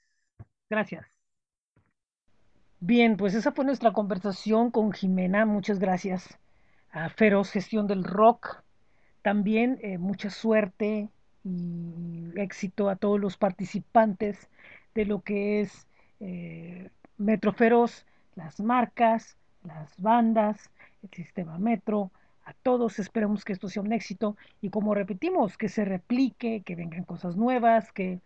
Gracias. 0.69 1.07
Bien, 2.81 3.17
pues 3.17 3.35
esa 3.35 3.53
fue 3.53 3.65
nuestra 3.65 3.93
conversación 3.93 4.71
con 4.71 4.93
Jimena. 4.93 5.47
Muchas 5.47 5.79
gracias 5.79 6.39
a 6.91 7.09
Feroz 7.09 7.51
Gestión 7.51 7.87
del 7.87 8.05
Rock. 8.05 8.63
También 9.23 9.79
eh, 9.83 9.97
mucha 9.97 10.29
suerte 10.29 11.09
y 11.43 12.31
éxito 12.37 12.91
a 12.91 12.97
todos 12.97 13.19
los 13.19 13.37
participantes 13.39 14.51
de 14.95 15.07
lo 15.07 15.23
que 15.23 15.61
es 15.61 15.87
eh, 16.21 16.91
Metro 17.17 17.53
Feroz, 17.53 18.05
las 18.35 18.61
marcas, 18.61 19.37
las 19.65 20.01
bandas, 20.01 20.71
el 21.03 21.11
sistema 21.11 21.59
Metro, 21.59 22.11
a 22.47 22.55
todos 22.55 22.99
esperemos 22.99 23.45
que 23.45 23.53
esto 23.53 23.69
sea 23.69 23.83
un 23.83 23.93
éxito 23.93 24.37
y 24.61 24.71
como 24.71 24.95
repetimos, 24.95 25.59
que 25.59 25.69
se 25.69 25.85
replique, 25.85 26.63
que 26.63 26.77
vengan 26.77 27.05
cosas 27.05 27.37
nuevas, 27.37 27.93
que, 27.93 28.21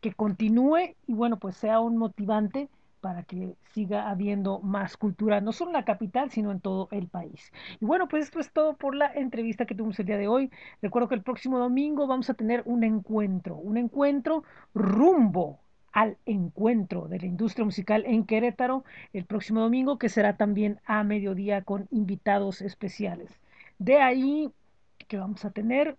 que 0.00 0.14
continúe 0.14 0.96
y 1.06 1.12
bueno, 1.12 1.38
pues 1.38 1.56
sea 1.56 1.78
un 1.80 1.98
motivante 1.98 2.68
para 3.02 3.24
que 3.24 3.54
siga 3.74 4.08
habiendo 4.08 4.60
más 4.60 4.96
cultura, 4.96 5.40
no 5.40 5.52
solo 5.52 5.70
en 5.70 5.76
la 5.76 5.84
capital, 5.84 6.30
sino 6.30 6.50
en 6.50 6.60
todo 6.60 6.88
el 6.92 7.08
país. 7.08 7.52
Y 7.80 7.84
bueno, 7.84 8.08
pues 8.08 8.24
esto 8.24 8.40
es 8.40 8.50
todo 8.52 8.74
por 8.74 8.94
la 8.94 9.12
entrevista 9.12 9.66
que 9.66 9.74
tuvimos 9.74 9.98
el 9.98 10.06
día 10.06 10.16
de 10.16 10.28
hoy. 10.28 10.50
Recuerdo 10.80 11.08
que 11.08 11.16
el 11.16 11.22
próximo 11.22 11.58
domingo 11.58 12.06
vamos 12.06 12.30
a 12.30 12.34
tener 12.34 12.62
un 12.64 12.84
encuentro, 12.84 13.56
un 13.56 13.76
encuentro 13.76 14.44
rumbo 14.72 15.58
al 15.92 16.16
encuentro 16.24 17.08
de 17.08 17.18
la 17.18 17.26
industria 17.26 17.64
musical 17.64 18.04
en 18.06 18.24
Querétaro 18.24 18.84
el 19.12 19.24
próximo 19.26 19.60
domingo, 19.60 19.98
que 19.98 20.08
será 20.08 20.36
también 20.36 20.80
a 20.86 21.04
mediodía 21.04 21.62
con 21.62 21.88
invitados 21.90 22.62
especiales. 22.62 23.41
De 23.82 24.00
ahí, 24.00 24.48
que 25.08 25.16
vamos 25.16 25.44
a 25.44 25.50
tener? 25.50 25.96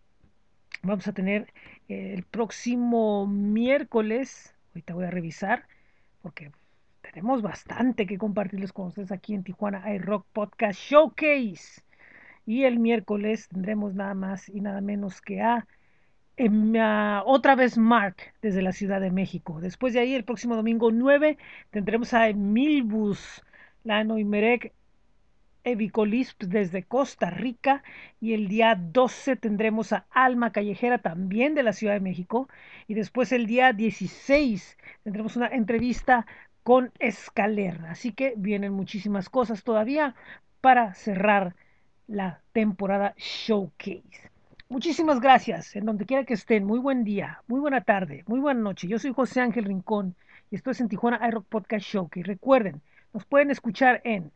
Vamos 0.84 1.06
a 1.10 1.12
tener 1.12 1.54
eh, 1.90 2.14
el 2.14 2.24
próximo 2.24 3.28
miércoles, 3.28 4.56
ahorita 4.70 4.94
voy 4.94 5.04
a 5.04 5.12
revisar, 5.12 5.68
porque 6.22 6.54
tenemos 7.02 7.42
bastante 7.42 8.08
que 8.08 8.18
compartirles 8.18 8.72
con 8.72 8.88
ustedes 8.88 9.12
aquí 9.12 9.34
en 9.34 9.44
Tijuana 9.44 9.94
iRock 9.96 10.26
Podcast 10.32 10.80
Showcase. 10.80 11.84
Y 12.46 12.64
el 12.64 12.80
miércoles 12.80 13.50
tendremos 13.50 13.96
nada 13.96 14.14
más 14.14 14.48
y 14.48 14.62
nada 14.62 14.80
menos 14.80 15.20
que 15.20 15.42
a 15.42 15.68
otra 17.26 17.56
vez 17.56 17.78
Mark 17.78 18.16
desde 18.42 18.62
la 18.62 18.72
Ciudad 18.72 19.02
de 19.02 19.12
México. 19.12 19.60
Después 19.60 19.94
de 19.94 20.00
ahí, 20.00 20.16
el 20.16 20.24
próximo 20.24 20.56
domingo 20.56 20.90
9, 20.90 21.38
tendremos 21.70 22.14
a 22.14 22.30
Emilbus 22.30 23.44
Lano 23.84 24.18
y 24.18 24.24
Merek 24.24 24.72
Evicolisp 25.64 26.44
desde 26.44 26.84
Costa 26.84 27.30
Rica. 27.30 27.84
Y 28.20 28.34
el 28.34 28.48
día 28.48 28.76
12 28.76 29.36
tendremos 29.36 29.94
a 29.94 30.06
Alma 30.12 30.52
Callejera 30.52 30.98
también 30.98 31.56
de 31.56 31.64
la 31.64 31.74
Ciudad 31.74 31.94
de 31.94 32.00
México. 32.00 32.50
Y 32.88 32.94
después 32.94 33.32
el 33.32 33.46
día 33.46 33.74
16 33.74 34.78
tendremos 35.04 35.36
una 35.36 35.48
entrevista 35.48 36.26
con 36.64 36.92
Escaler. 37.00 37.80
Así 37.88 38.12
que 38.12 38.34
vienen 38.38 38.74
muchísimas 38.74 39.30
cosas 39.30 39.64
todavía 39.64 40.16
para 40.62 40.94
cerrar 40.94 41.56
la 42.08 42.42
temporada 42.54 43.14
Showcase. 43.18 44.32
Muchísimas 44.70 45.20
gracias, 45.20 45.76
en 45.76 45.86
donde 45.86 46.06
quiera 46.06 46.24
que 46.24 46.34
estén. 46.34 46.64
Muy 46.66 46.80
buen 46.80 47.04
día, 47.04 47.44
muy 47.48 47.60
buena 47.60 47.82
tarde, 47.82 48.24
muy 48.28 48.40
buena 48.40 48.60
noche. 48.60 48.88
Yo 48.88 48.98
soy 48.98 49.14
José 49.14 49.42
Ángel 49.42 49.66
Rincón 49.66 50.16
y 50.50 50.56
esto 50.56 50.72
es 50.72 50.82
en 50.82 50.90
Tijuana 50.90 51.28
iRock 51.28 51.46
Podcast 51.46 51.86
Show. 51.86 52.10
Que 52.10 52.24
recuerden, 52.24 52.82
nos 53.14 53.26
pueden 53.26 53.52
escuchar 53.52 54.02
en 54.04 54.32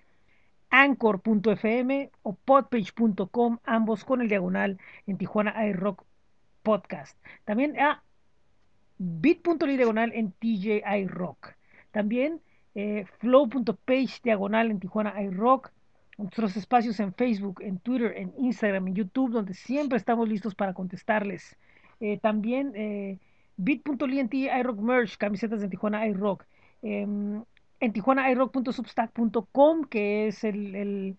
anchor.fm 0.69 2.11
o 2.23 2.33
podpage.com, 2.33 3.59
ambos 3.63 4.03
con 4.03 4.21
el 4.21 4.29
diagonal 4.29 4.77
en 5.05 5.17
Tijuana 5.17 5.65
iRock 5.67 6.03
Podcast. 6.63 7.17
También 7.45 7.79
a 7.79 8.03
bit.ly 8.97 9.77
diagonal 9.77 10.11
en 10.13 10.31
TJ 10.31 10.83
iRock. 10.99 11.55
También 11.91 12.41
eh, 12.75 13.05
flow.page 13.19 14.19
diagonal 14.23 14.71
en 14.71 14.79
Tijuana 14.79 15.21
iRock 15.21 15.71
nuestros 16.17 16.57
espacios 16.57 16.99
en 16.99 17.13
Facebook, 17.13 17.61
en 17.61 17.79
Twitter, 17.79 18.13
en 18.17 18.33
Instagram, 18.37 18.87
en 18.87 18.95
YouTube, 18.95 19.31
donde 19.31 19.53
siempre 19.53 19.97
estamos 19.97 20.27
listos 20.27 20.55
para 20.55 20.73
contestarles. 20.73 21.55
Eh, 21.99 22.17
también 22.19 22.73
eh, 22.75 23.19
bit.ly 23.55 24.49
iRock 24.59 24.79
Merch, 24.79 25.17
camisetas 25.17 25.61
de 25.61 25.69
Tijuana 25.69 26.07
iRock. 26.07 26.45
En 27.79 27.93
Tijuana 27.93 28.31
iRock.substack.com, 28.31 29.83
que 29.85 30.27
es 30.27 30.43
el, 30.43 31.15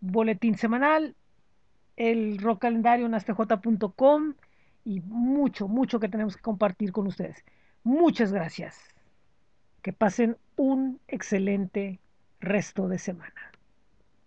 boletín 0.00 0.56
semanal. 0.56 1.16
El 1.96 2.38
rock 2.38 2.60
calendario 2.62 3.06
en 3.06 3.12
y 4.84 5.00
mucho, 5.00 5.66
mucho 5.66 5.98
que 5.98 6.08
tenemos 6.08 6.36
que 6.36 6.42
compartir 6.42 6.92
con 6.92 7.06
ustedes. 7.06 7.44
Muchas 7.82 8.32
gracias. 8.32 8.78
Que 9.82 9.92
pasen 9.92 10.36
un 10.56 11.00
excelente 11.08 11.98
resto 12.40 12.86
de 12.86 12.98
semana. 12.98 13.55